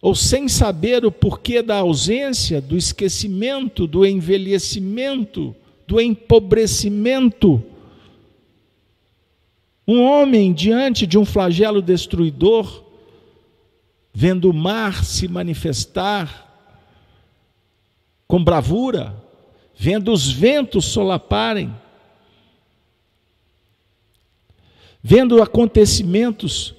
ou 0.02 0.16
sem 0.16 0.48
saber 0.48 1.06
o 1.06 1.12
porquê 1.12 1.62
da 1.62 1.76
ausência, 1.76 2.60
do 2.60 2.76
esquecimento, 2.76 3.86
do 3.86 4.04
envelhecimento, 4.04 5.56
do 5.86 6.02
empobrecimento. 6.02 7.64
Um 9.88 10.02
homem 10.02 10.54
diante 10.54 11.06
de 11.06 11.20
um 11.20 11.24
flagelo 11.24 11.84
destruidor, 11.84 12.84
vendo 14.12 14.50
o 14.50 14.54
mar 14.56 15.06
se 15.06 15.28
manifestar 15.28 16.49
com 18.30 18.44
bravura, 18.44 19.16
vendo 19.76 20.14
os 20.14 20.32
ventos 20.32 20.86
solaparem, 20.86 21.76
vendo 25.02 25.42
acontecimentos 25.42 26.76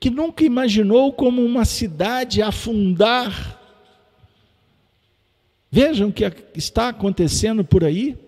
que 0.00 0.10
nunca 0.10 0.42
imaginou 0.42 1.12
como 1.12 1.44
uma 1.44 1.64
cidade 1.64 2.42
afundar. 2.42 3.60
Vejam 5.70 6.08
o 6.08 6.12
que 6.12 6.24
está 6.56 6.88
acontecendo 6.88 7.64
por 7.64 7.84
aí. 7.84 8.18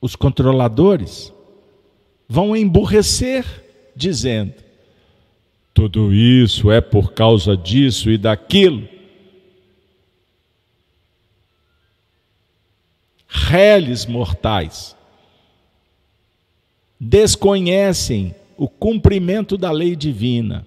Os 0.00 0.16
controladores 0.16 1.30
vão 2.26 2.56
emburrecer, 2.56 3.44
dizendo: 3.94 4.69
tudo 5.72 6.12
isso 6.12 6.70
é 6.70 6.80
por 6.80 7.12
causa 7.12 7.56
disso 7.56 8.10
e 8.10 8.18
daquilo. 8.18 8.88
Reles 13.26 14.06
mortais 14.06 14.96
desconhecem 17.00 18.34
o 18.58 18.68
cumprimento 18.68 19.56
da 19.56 19.70
lei 19.70 19.96
divina, 19.96 20.66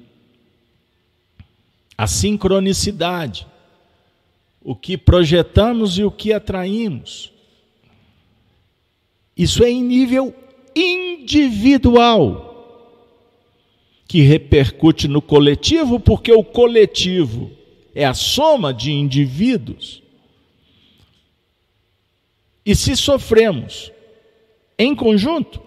a 1.95 2.07
sincronicidade, 2.07 3.45
o 4.63 4.75
que 4.75 4.97
projetamos 4.97 5.99
e 5.99 6.03
o 6.03 6.09
que 6.09 6.33
atraímos. 6.33 7.31
Isso 9.37 9.63
é 9.63 9.69
em 9.69 9.83
nível 9.83 10.33
individual, 10.75 12.52
que 14.13 14.21
repercute 14.21 15.07
no 15.07 15.23
coletivo, 15.23 15.99
porque 15.99 16.31
o 16.31 16.43
coletivo 16.43 17.49
é 17.95 18.05
a 18.05 18.13
soma 18.13 18.71
de 18.71 18.91
indivíduos. 18.91 20.03
E 22.63 22.75
se 22.75 22.95
sofremos 22.95 23.91
em 24.77 24.93
conjunto, 24.93 25.59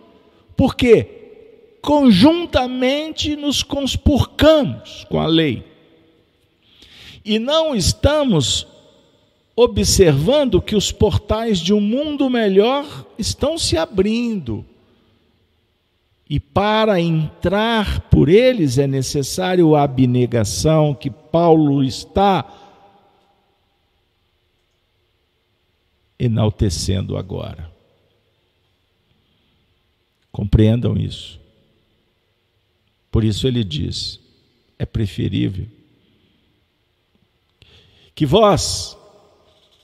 porque 0.56 1.78
conjuntamente 1.82 3.34
nos 3.34 3.64
conspurcamos 3.64 5.04
com 5.10 5.18
a 5.18 5.26
lei. 5.26 5.64
E 7.24 7.40
não 7.40 7.74
estamos 7.74 8.64
observando 9.56 10.62
que 10.62 10.76
os 10.76 10.92
portais 10.92 11.58
de 11.58 11.74
um 11.74 11.80
mundo 11.80 12.30
melhor 12.30 13.08
estão 13.18 13.58
se 13.58 13.76
abrindo. 13.76 14.64
E 16.28 16.40
para 16.40 17.00
entrar 17.00 18.00
por 18.08 18.28
eles 18.28 18.78
é 18.78 18.86
necessário 18.86 19.76
a 19.76 19.84
abnegação 19.84 20.92
que 20.94 21.08
Paulo 21.08 21.84
está 21.84 22.44
enaltecendo 26.18 27.16
agora. 27.16 27.70
Compreendam 30.32 30.96
isso. 30.96 31.38
Por 33.10 33.22
isso 33.22 33.46
ele 33.46 33.62
diz: 33.62 34.20
é 34.78 34.84
preferível 34.84 35.66
que 38.14 38.26
vós, 38.26 38.96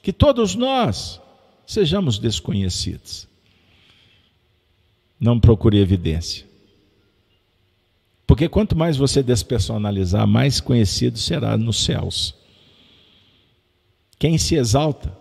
que 0.03 0.13
todos 0.13 0.55
nós, 0.55 1.21
sejamos 1.67 2.19
desconhecidos. 2.19 3.29
Não 5.23 5.39
procure 5.39 5.79
evidência. 5.79 6.45
Porque 8.27 8.49
quanto 8.49 8.75
mais 8.75 8.97
você 8.97 9.23
despersonalizar, 9.23 10.27
mais 10.27 10.61
conhecido 10.61 11.17
será 11.17 11.57
nos 11.57 11.85
céus. 11.85 12.35
Quem 14.19 14.37
se 14.37 14.57
exalta, 14.57 15.17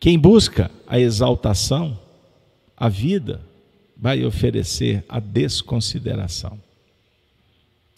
quem 0.00 0.18
busca 0.18 0.68
a 0.84 0.98
exaltação, 0.98 1.96
a 2.76 2.88
vida 2.88 3.40
vai 3.96 4.24
oferecer 4.24 5.04
a 5.08 5.20
desconsideração. 5.20 6.60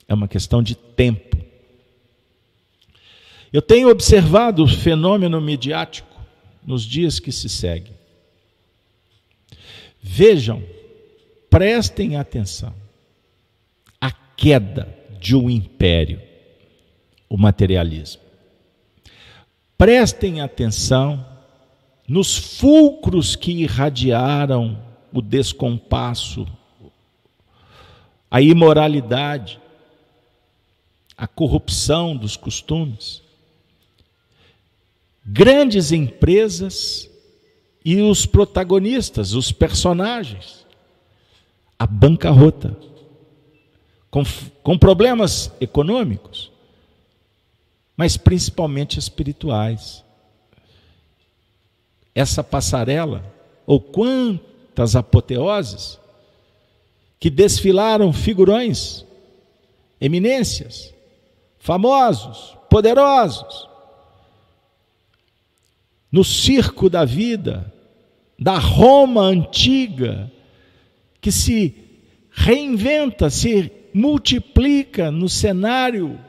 É 0.07 0.13
uma 0.13 0.29
questão 0.29 0.63
de 0.63 0.75
tempo. 0.75 1.35
Eu 3.51 3.63
tenho 3.63 3.89
observado 3.89 4.65
o 4.65 4.69
fenômeno 4.69 5.41
midiático 5.41 6.15
nos 6.63 6.83
dias 6.83 7.19
que 7.19 7.33
se 7.33 7.49
seguem. 7.49 7.94
Vejam, 10.07 10.63
prestem 11.49 12.19
atenção. 12.19 12.75
A 13.99 14.13
queda 14.13 14.95
de 15.19 15.35
um 15.35 15.49
império, 15.49 16.21
o 17.27 17.39
materialismo. 17.39 18.21
Prestem 19.79 20.43
atenção 20.43 21.27
nos 22.07 22.37
fulcros 22.37 23.35
que 23.35 23.51
irradiaram 23.51 24.79
o 25.11 25.23
descompasso, 25.23 26.47
a 28.31 28.43
imoralidade, 28.43 29.59
a 31.17 31.27
corrupção 31.27 32.15
dos 32.15 32.37
costumes. 32.37 33.23
Grandes 35.25 35.93
empresas 35.93 37.09
e 37.85 38.01
os 38.01 38.25
protagonistas, 38.25 39.35
os 39.35 39.53
personagens, 39.53 40.65
a 41.79 41.87
bancarrota, 41.87 42.75
com, 44.11 44.23
com 44.63 44.79
problemas 44.79 45.53
econômicos, 45.61 46.51
mas 47.97 48.17
principalmente 48.17 48.99
espirituais. 48.99 50.03
Essa 52.15 52.43
passarela, 52.43 53.25
ou 53.67 53.81
quantas 53.81 54.97
apoteoses, 54.97 55.99
que 57.21 57.29
desfilaram 57.29 58.13
figurões, 58.13 59.05
eminências, 60.01 60.95
famosos, 61.59 62.57
poderosos, 62.71 63.69
no 66.11 66.23
circo 66.23 66.89
da 66.89 67.05
vida, 67.05 67.74
da 68.45 68.59
Roma 68.59 69.23
antiga, 69.23 70.31
que 71.19 71.33
se 71.33 71.75
reinventa, 72.31 73.31
se 73.31 73.73
multiplica 73.95 75.11
no 75.11 75.31
cenário 75.31 76.21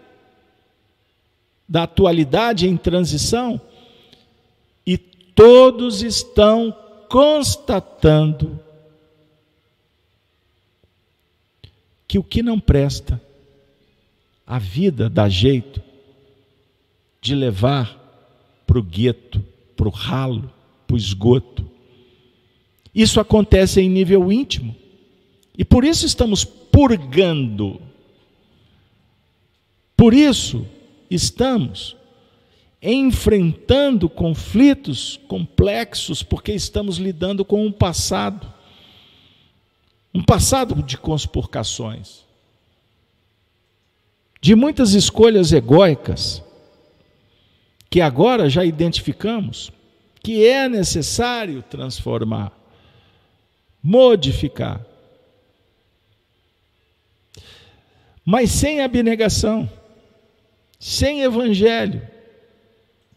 da 1.67 1.83
atualidade 1.83 2.69
em 2.69 2.77
transição, 2.77 3.59
e 4.87 4.97
todos 4.97 6.01
estão 6.01 6.73
constatando 7.09 8.57
que 12.07 12.17
o 12.17 12.23
que 12.23 12.41
não 12.41 12.61
presta, 12.61 13.21
a 14.47 14.57
vida 14.57 15.09
dá 15.09 15.27
jeito 15.27 15.83
de 17.19 17.35
levar 17.35 17.99
para 18.65 18.79
o 18.79 18.83
gueto, 18.83 19.43
para 19.75 19.89
o 19.89 19.91
ralo, 19.91 20.49
para 20.87 20.93
o 20.93 20.97
esgoto. 20.97 21.74
Isso 22.95 23.19
acontece 23.19 23.81
em 23.81 23.89
nível 23.89 24.31
íntimo. 24.31 24.73
E 25.57 25.65
por 25.65 25.83
isso 25.83 26.05
estamos 26.05 26.45
purgando. 26.45 27.81
Por 29.97 30.13
isso 30.13 30.65
estamos 31.11 31.95
enfrentando 32.81 34.07
conflitos 34.07 35.19
complexos, 35.27 36.23
porque 36.23 36.53
estamos 36.53 36.97
lidando 36.97 37.43
com 37.43 37.65
um 37.65 37.71
passado. 37.71 38.53
Um 40.13 40.23
passado 40.23 40.81
de 40.81 40.97
conspurcações. 40.97 42.23
De 44.39 44.55
muitas 44.55 44.93
escolhas 44.93 45.51
egóicas 45.51 46.41
que 47.89 47.99
agora 47.99 48.49
já 48.49 48.63
identificamos 48.63 49.71
que 50.21 50.45
é 50.45 50.67
necessário 50.67 51.63
transformar, 51.63 52.51
modificar. 53.85 54.83
Mas 58.25 58.49
sem 58.49 58.81
abnegação, 58.81 59.69
sem 60.79 61.21
evangelho. 61.21 62.01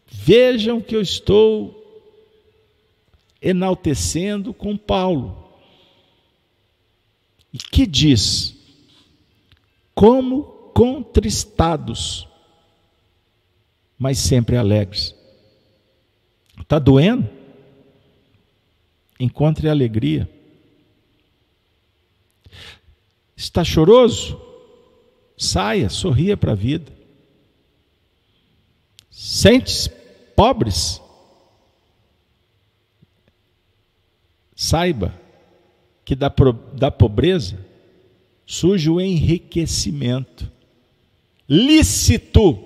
Vejam 0.05 0.79
que 0.79 0.95
eu 0.95 1.01
estou 1.01 1.75
enaltecendo 3.41 4.53
com 4.53 4.77
Paulo. 4.77 5.51
E 7.51 7.57
que 7.57 7.87
diz: 7.87 8.55
como 9.95 10.43
contristados 10.73 12.27
mas 13.97 14.17
sempre 14.17 14.55
alegres. 14.55 15.13
Está 16.61 16.79
doendo? 16.79 17.27
Encontre 19.19 19.67
alegria. 19.67 20.29
Está 23.39 23.63
choroso? 23.63 24.37
Saia, 25.37 25.87
sorria 25.87 26.35
para 26.35 26.51
a 26.51 26.55
vida. 26.55 26.91
Sentes 29.09 29.87
pobres? 30.35 31.01
Saiba 34.53 35.17
que 36.03 36.17
da, 36.17 36.29
da 36.73 36.91
pobreza 36.91 37.65
surge 38.45 38.89
o 38.89 38.99
enriquecimento 38.99 40.51
lícito 41.47 42.59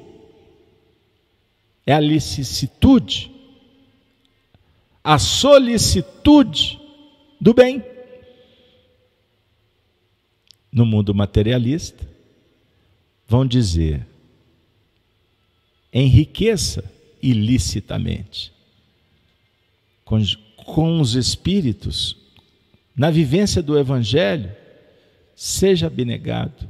é 1.86 1.94
a 1.94 2.00
licitude, 2.00 3.32
a 5.04 5.20
solicitude 5.20 6.82
do 7.40 7.54
bem. 7.54 7.93
No 10.74 10.86
mundo 10.86 11.14
materialista, 11.14 12.04
vão 13.28 13.46
dizer: 13.46 14.06
enriqueça 15.94 16.84
ilicitamente. 17.22 18.52
Com, 20.04 20.22
com 20.58 21.00
os 21.00 21.14
espíritos, 21.14 22.18
na 22.96 23.10
vivência 23.10 23.62
do 23.62 23.78
Evangelho, 23.78 24.52
seja 25.36 25.88
abnegado. 25.88 26.70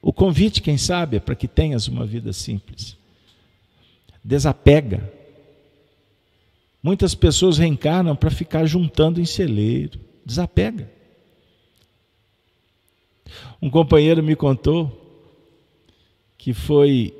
O 0.00 0.12
convite, 0.12 0.62
quem 0.62 0.78
sabe, 0.78 1.16
é 1.16 1.20
para 1.20 1.34
que 1.34 1.48
tenhas 1.48 1.88
uma 1.88 2.06
vida 2.06 2.32
simples. 2.32 2.96
Desapega. 4.22 5.12
Muitas 6.82 7.14
pessoas 7.14 7.58
reencarnam 7.58 8.16
para 8.16 8.30
ficar 8.30 8.64
juntando 8.64 9.20
em 9.20 9.26
celeiro. 9.26 10.00
Desapega. 10.24 10.90
Um 13.60 13.70
companheiro 13.70 14.22
me 14.22 14.34
contou 14.36 14.96
que 16.36 16.54
foi 16.54 17.14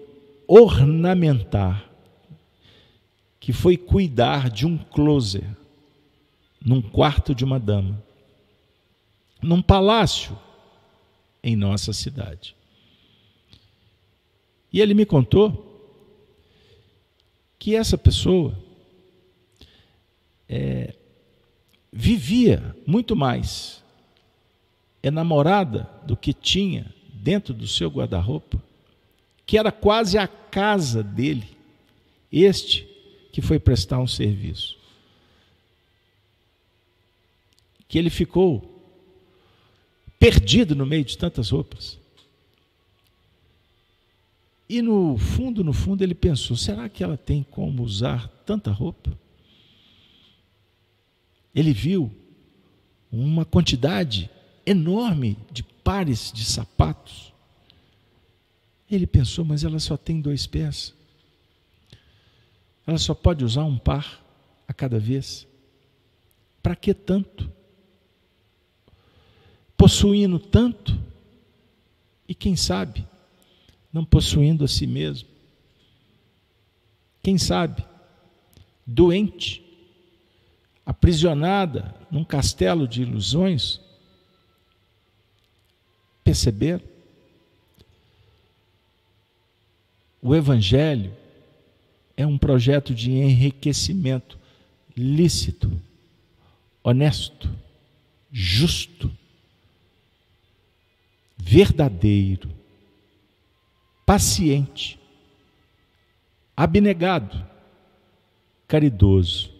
ornamentar, 0.46 1.88
que 3.38 3.52
foi 3.52 3.76
cuidar 3.76 4.50
de 4.50 4.66
um 4.66 4.76
closet 4.76 5.46
num 6.64 6.82
quarto 6.82 7.34
de 7.34 7.44
uma 7.44 7.58
dama, 7.58 8.02
num 9.42 9.62
palácio 9.62 10.36
em 11.42 11.56
nossa 11.56 11.92
cidade. 11.92 12.54
E 14.72 14.80
ele 14.80 14.94
me 14.94 15.06
contou 15.06 15.66
que 17.58 17.74
essa 17.74 17.98
pessoa 17.98 18.56
é, 20.48 20.94
vivia 21.92 22.74
muito 22.86 23.14
mais 23.14 23.79
enamorada 25.02 25.88
do 26.06 26.16
que 26.16 26.32
tinha 26.32 26.92
dentro 27.12 27.52
do 27.52 27.66
seu 27.66 27.88
guarda-roupa, 27.88 28.62
que 29.46 29.58
era 29.58 29.72
quase 29.72 30.18
a 30.18 30.26
casa 30.26 31.02
dele, 31.02 31.48
este 32.30 32.88
que 33.32 33.40
foi 33.40 33.58
prestar 33.58 33.98
um 33.98 34.06
serviço. 34.06 34.78
Que 37.88 37.98
ele 37.98 38.10
ficou 38.10 38.70
perdido 40.18 40.76
no 40.76 40.86
meio 40.86 41.04
de 41.04 41.16
tantas 41.16 41.50
roupas. 41.50 41.98
E 44.68 44.80
no 44.80 45.18
fundo, 45.18 45.64
no 45.64 45.72
fundo, 45.72 46.04
ele 46.04 46.14
pensou: 46.14 46.56
será 46.56 46.88
que 46.88 47.02
ela 47.02 47.16
tem 47.16 47.42
como 47.42 47.82
usar 47.82 48.28
tanta 48.46 48.70
roupa? 48.70 49.18
Ele 51.52 51.72
viu 51.72 52.08
uma 53.10 53.44
quantidade 53.44 54.30
enorme 54.70 55.36
de 55.50 55.62
pares 55.62 56.32
de 56.32 56.44
sapatos. 56.44 57.32
Ele 58.88 59.06
pensou: 59.06 59.44
mas 59.44 59.64
ela 59.64 59.80
só 59.80 59.96
tem 59.96 60.20
dois 60.20 60.46
pés. 60.46 60.94
Ela 62.86 62.98
só 62.98 63.14
pode 63.14 63.44
usar 63.44 63.64
um 63.64 63.76
par 63.76 64.24
a 64.66 64.72
cada 64.72 64.98
vez. 64.98 65.46
Para 66.62 66.76
que 66.76 66.94
tanto? 66.94 67.50
Possuindo 69.76 70.38
tanto, 70.38 70.98
e 72.28 72.34
quem 72.34 72.54
sabe 72.54 73.06
não 73.92 74.04
possuindo 74.04 74.64
a 74.64 74.68
si 74.68 74.86
mesmo. 74.86 75.28
Quem 77.22 77.36
sabe, 77.38 77.84
doente, 78.86 79.64
aprisionada 80.86 81.94
num 82.10 82.24
castelo 82.24 82.86
de 82.86 83.02
ilusões, 83.02 83.80
perceber? 86.30 86.80
O 90.22 90.32
Evangelho 90.32 91.12
é 92.16 92.24
um 92.24 92.38
projeto 92.38 92.94
de 92.94 93.10
enriquecimento 93.10 94.38
lícito, 94.96 95.72
honesto, 96.84 97.50
justo, 98.30 99.10
verdadeiro 101.36 102.48
paciente, 104.06 105.00
abnegado, 106.56 107.44
caridoso, 108.68 109.52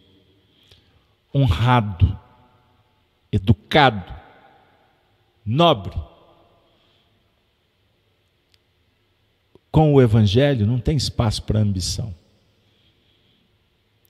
honrado, 1.35 2.19
educado, 3.33 4.13
nobre. 5.45 6.10
Com 9.71 9.95
o 9.95 10.03
Evangelho 10.03 10.67
não 10.67 10.81
tem 10.81 10.97
espaço 10.97 11.43
para 11.43 11.61
ambição. 11.61 12.15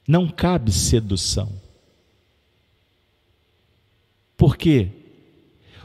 Não 0.07 0.29
cabe 0.29 0.73
sedução. 0.73 1.53
Por 4.37 4.57
quê? 4.57 4.89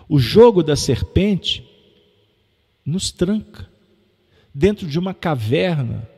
O 0.08 0.18
jogo 0.18 0.64
da 0.64 0.76
serpente 0.76 1.68
nos 2.86 3.12
tranca 3.12 3.70
dentro 4.54 4.88
de 4.88 4.98
uma 4.98 5.14
caverna 5.14 6.10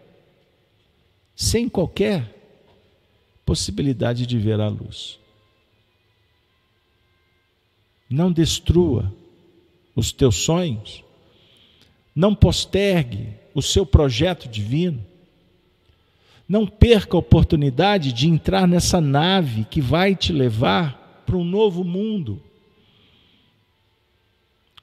sem 1.36 1.68
qualquer 1.68 2.36
possibilidade 3.46 4.26
de 4.26 4.38
ver 4.38 4.60
a 4.60 4.68
luz. 4.68 5.20
Não 8.10 8.32
destrua 8.32 9.12
os 9.96 10.12
teus 10.12 10.36
sonhos, 10.36 11.04
não 12.16 12.36
postergue 12.36 13.34
o 13.58 13.62
seu 13.64 13.88
projeto 13.88 14.48
divino, 14.48 15.04
não 16.48 16.68
perca 16.68 17.18
a 17.18 17.20
oportunidade 17.20 18.14
de 18.14 18.28
entrar 18.28 18.68
nessa 18.68 19.02
nave 19.02 19.66
que 19.66 19.82
vai 19.82 20.16
te 20.16 20.32
levar 20.32 21.24
para 21.26 21.36
um 21.36 21.44
novo 21.44 21.84
mundo. 21.84 22.40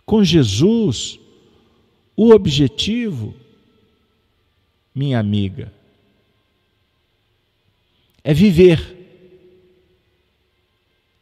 Com 0.04 0.24
Jesus, 0.24 1.20
o 2.16 2.32
objetivo, 2.32 3.32
minha 4.92 5.20
amiga, 5.20 5.72
é 8.24 8.34
viver 8.34 9.06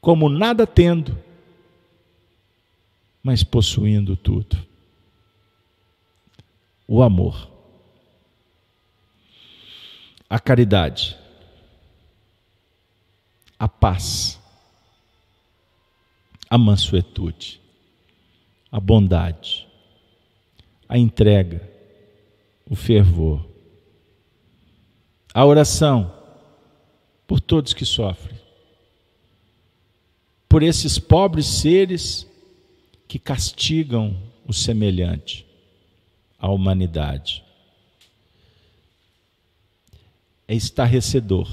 como 0.01 0.31
nada 0.31 0.67
tendo, 0.67 1.19
mas 3.23 3.45
possuindo 3.45 4.17
tudo. 4.17 4.72
O 6.95 7.03
amor, 7.03 7.51
a 10.29 10.39
caridade, 10.39 11.17
a 13.59 13.67
paz, 13.67 14.39
a 16.51 16.59
mansuetude, 16.59 17.63
a 18.71 18.79
bondade, 18.79 19.67
a 20.87 20.99
entrega, 20.99 21.67
o 22.69 22.77
fervor, 22.77 23.43
a 25.33 25.47
oração 25.47 26.15
por 27.27 27.41
todos 27.41 27.73
que 27.73 27.87
sofrem, 27.87 28.39
por 30.47 30.63
esses 30.63 30.99
pobres 30.99 31.47
seres 31.47 32.29
que 33.09 33.19
castigam 33.19 34.15
o 34.47 34.53
semelhante, 34.53 35.51
a 36.43 36.51
humanidade. 36.51 37.43
É 40.47 40.55
estarrecedor 40.55 41.49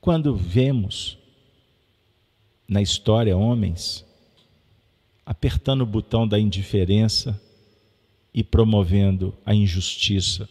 quando 0.00 0.36
vemos 0.36 1.18
na 2.68 2.80
história 2.80 3.36
homens 3.36 4.04
apertando 5.26 5.80
o 5.80 5.86
botão 5.86 6.28
da 6.28 6.38
indiferença 6.38 7.40
e 8.34 8.44
promovendo 8.44 9.34
a 9.44 9.54
injustiça, 9.54 10.48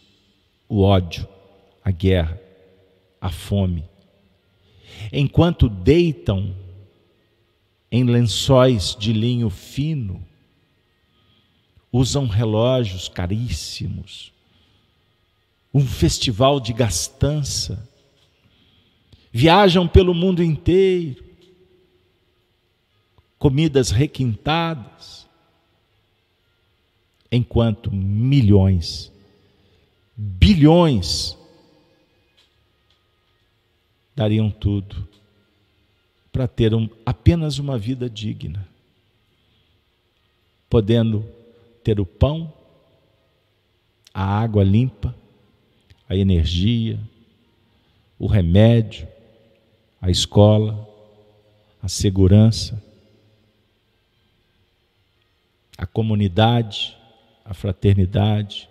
o 0.68 0.82
ódio, 0.82 1.28
a 1.84 1.90
guerra 1.90 2.40
a 3.20 3.30
fome. 3.30 3.84
Enquanto 5.12 5.68
deitam 5.68 6.52
em 7.90 8.02
lençóis 8.02 8.96
de 8.98 9.12
linho 9.12 9.48
fino, 9.48 10.26
usam 11.92 12.26
relógios 12.26 13.06
caríssimos, 13.06 14.32
um 15.74 15.86
festival 15.86 16.58
de 16.58 16.72
gastança, 16.72 17.86
viajam 19.30 19.86
pelo 19.86 20.14
mundo 20.14 20.42
inteiro, 20.42 21.22
comidas 23.38 23.90
requintadas, 23.90 25.28
enquanto 27.30 27.92
milhões, 27.92 29.12
bilhões 30.16 31.36
dariam 34.14 34.50
tudo 34.50 35.08
para 36.30 36.46
ter 36.48 36.74
um, 36.74 36.88
apenas 37.04 37.58
uma 37.58 37.76
vida 37.76 38.08
digna, 38.08 38.66
podendo 40.68 41.41
ter 41.82 42.00
o 42.00 42.06
pão, 42.06 42.52
a 44.12 44.24
água 44.24 44.62
limpa, 44.62 45.14
a 46.08 46.16
energia, 46.16 46.98
o 48.18 48.26
remédio, 48.26 49.08
a 50.00 50.10
escola, 50.10 50.88
a 51.82 51.88
segurança, 51.88 52.82
a 55.76 55.86
comunidade, 55.86 56.96
a 57.44 57.54
fraternidade, 57.54 58.68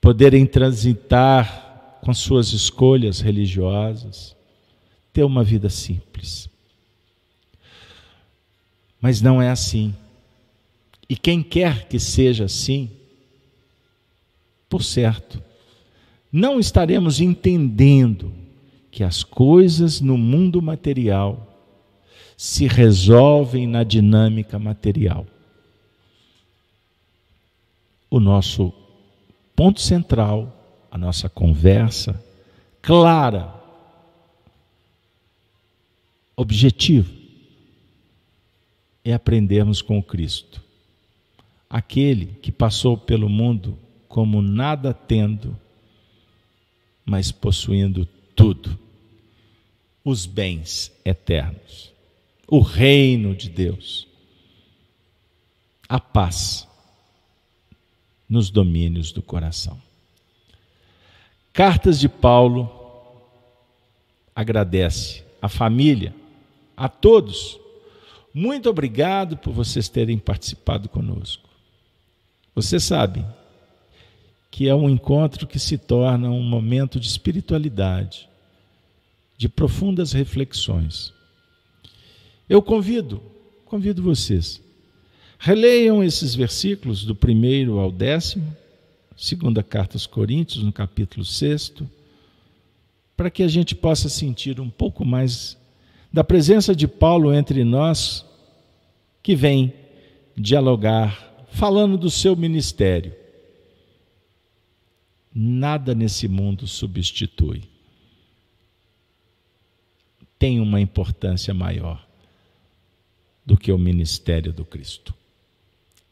poderem 0.00 0.46
transitar 0.46 1.98
com 2.02 2.12
suas 2.12 2.52
escolhas 2.52 3.20
religiosas, 3.20 4.36
ter 5.12 5.24
uma 5.24 5.44
vida 5.44 5.70
simples. 5.70 6.48
Mas 9.00 9.20
não 9.20 9.40
é 9.40 9.50
assim. 9.50 9.94
E 11.08 11.16
quem 11.16 11.42
quer 11.42 11.86
que 11.88 11.98
seja 11.98 12.44
assim, 12.44 12.90
por 14.68 14.82
certo, 14.82 15.42
não 16.32 16.58
estaremos 16.58 17.20
entendendo 17.20 18.32
que 18.90 19.04
as 19.04 19.22
coisas 19.22 20.00
no 20.00 20.16
mundo 20.16 20.62
material 20.62 21.50
se 22.36 22.66
resolvem 22.66 23.66
na 23.66 23.84
dinâmica 23.84 24.58
material. 24.58 25.26
O 28.10 28.18
nosso 28.18 28.72
ponto 29.54 29.80
central 29.80 30.64
a 30.94 30.96
nossa 30.96 31.28
conversa 31.28 32.24
clara, 32.80 33.52
objetivo, 36.36 37.12
é 39.04 39.12
aprendermos 39.12 39.82
com 39.82 40.00
Cristo. 40.00 40.62
Aquele 41.74 42.26
que 42.40 42.52
passou 42.52 42.96
pelo 42.96 43.28
mundo 43.28 43.76
como 44.06 44.40
nada 44.40 44.94
tendo, 44.94 45.58
mas 47.04 47.32
possuindo 47.32 48.06
tudo, 48.36 48.78
os 50.04 50.24
bens 50.24 50.92
eternos, 51.04 51.92
o 52.46 52.60
reino 52.60 53.34
de 53.34 53.50
Deus, 53.50 54.06
a 55.88 55.98
paz 55.98 56.68
nos 58.28 58.50
domínios 58.50 59.10
do 59.10 59.20
coração. 59.20 59.82
Cartas 61.52 61.98
de 61.98 62.08
Paulo 62.08 62.70
agradece 64.32 65.24
a 65.42 65.48
família, 65.48 66.14
a 66.76 66.88
todos. 66.88 67.58
Muito 68.32 68.70
obrigado 68.70 69.36
por 69.36 69.52
vocês 69.52 69.88
terem 69.88 70.20
participado 70.20 70.88
conosco. 70.88 71.43
Você 72.54 72.78
sabe 72.78 73.24
que 74.50 74.68
é 74.68 74.74
um 74.74 74.88
encontro 74.88 75.46
que 75.46 75.58
se 75.58 75.76
torna 75.76 76.30
um 76.30 76.42
momento 76.42 77.00
de 77.00 77.08
espiritualidade, 77.08 78.28
de 79.36 79.48
profundas 79.48 80.12
reflexões. 80.12 81.12
Eu 82.48 82.62
convido, 82.62 83.20
convido 83.64 84.02
vocês, 84.02 84.62
releiam 85.38 86.04
esses 86.04 86.34
versículos 86.34 87.04
do 87.04 87.14
primeiro 87.14 87.78
ao 87.78 87.90
décimo 87.90 88.56
segunda 89.16 89.62
carta 89.62 89.96
aos 89.96 90.06
Coríntios, 90.06 90.62
no 90.62 90.72
capítulo 90.72 91.24
6, 91.24 91.74
para 93.16 93.30
que 93.30 93.42
a 93.42 93.48
gente 93.48 93.74
possa 93.74 94.08
sentir 94.08 94.60
um 94.60 94.68
pouco 94.68 95.04
mais 95.04 95.56
da 96.12 96.24
presença 96.24 96.74
de 96.74 96.88
Paulo 96.88 97.32
entre 97.32 97.64
nós, 97.64 98.24
que 99.22 99.36
vem 99.36 99.72
dialogar, 100.36 101.33
falando 101.54 101.96
do 101.96 102.10
seu 102.10 102.34
ministério. 102.34 103.14
Nada 105.32 105.94
nesse 105.94 106.28
mundo 106.28 106.66
substitui. 106.66 107.62
Tem 110.38 110.60
uma 110.60 110.80
importância 110.80 111.54
maior 111.54 112.04
do 113.46 113.56
que 113.56 113.70
o 113.72 113.78
ministério 113.78 114.52
do 114.52 114.64
Cristo. 114.64 115.14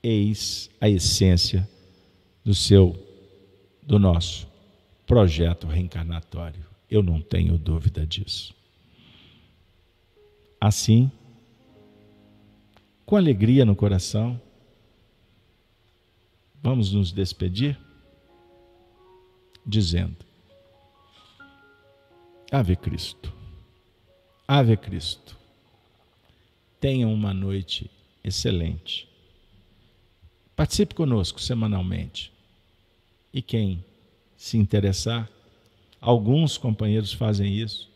Eis 0.03 0.71
a 0.81 0.89
essência 0.89 1.69
do 2.45 2.55
seu, 2.55 2.97
do 3.83 3.99
nosso 3.99 4.47
projeto 5.07 5.67
reencarnatório. 5.67 6.65
Eu 6.89 7.03
não 7.03 7.21
tenho 7.21 7.59
dúvida 7.59 8.07
disso. 8.07 8.55
Assim, 10.61 11.11
com 13.05 13.17
alegria 13.17 13.65
no 13.65 13.75
coração, 13.75 14.41
vamos 16.63 16.93
nos 16.93 17.11
despedir 17.13 17.79
dizendo: 19.67 20.17
Ave 22.51 22.77
Cristo, 22.77 23.33
Ave 24.47 24.77
Cristo, 24.77 25.37
tenham 26.81 27.13
uma 27.13 27.35
noite 27.35 27.91
excelente. 28.23 29.09
Participe 30.55 30.95
conosco 30.95 31.41
semanalmente. 31.41 32.31
E 33.33 33.41
quem 33.41 33.83
se 34.37 34.59
interessar, 34.59 35.29
alguns 36.01 36.59
companheiros 36.59 37.13
fazem 37.13 37.57
isso, 37.57 37.91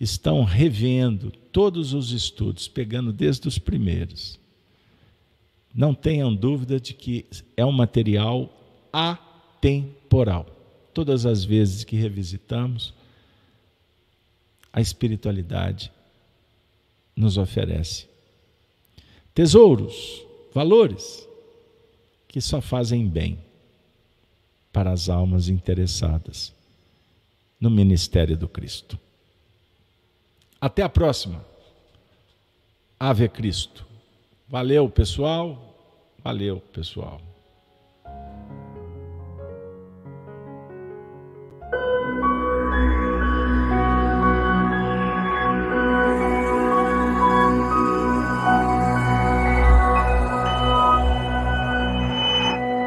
estão 0.00 0.42
revendo 0.42 1.30
todos 1.52 1.92
os 1.92 2.10
estudos, 2.10 2.66
pegando 2.66 3.12
desde 3.12 3.46
os 3.46 3.58
primeiros. 3.58 4.38
Não 5.74 5.94
tenham 5.94 6.34
dúvida 6.34 6.80
de 6.80 6.94
que 6.94 7.26
é 7.56 7.64
um 7.64 7.72
material 7.72 8.52
atemporal. 8.92 10.46
Todas 10.92 11.26
as 11.26 11.44
vezes 11.44 11.84
que 11.84 11.96
revisitamos, 11.96 12.92
a 14.72 14.80
espiritualidade 14.80 15.92
nos 17.14 17.36
oferece 17.36 18.06
tesouros, 19.34 20.24
valores 20.52 21.26
que 22.26 22.40
só 22.40 22.60
fazem 22.60 23.08
bem 23.08 23.38
para 24.72 24.90
as 24.90 25.08
almas 25.08 25.48
interessadas 25.48 26.52
no 27.60 27.70
ministério 27.70 28.36
do 28.36 28.48
Cristo. 28.48 28.98
Até 30.60 30.82
a 30.82 30.88
próxima. 30.88 31.44
Ave 32.98 33.28
Cristo. 33.28 33.86
Valeu, 34.48 34.88
pessoal. 34.88 35.58
Valeu, 36.24 36.60
pessoal. 36.72 37.20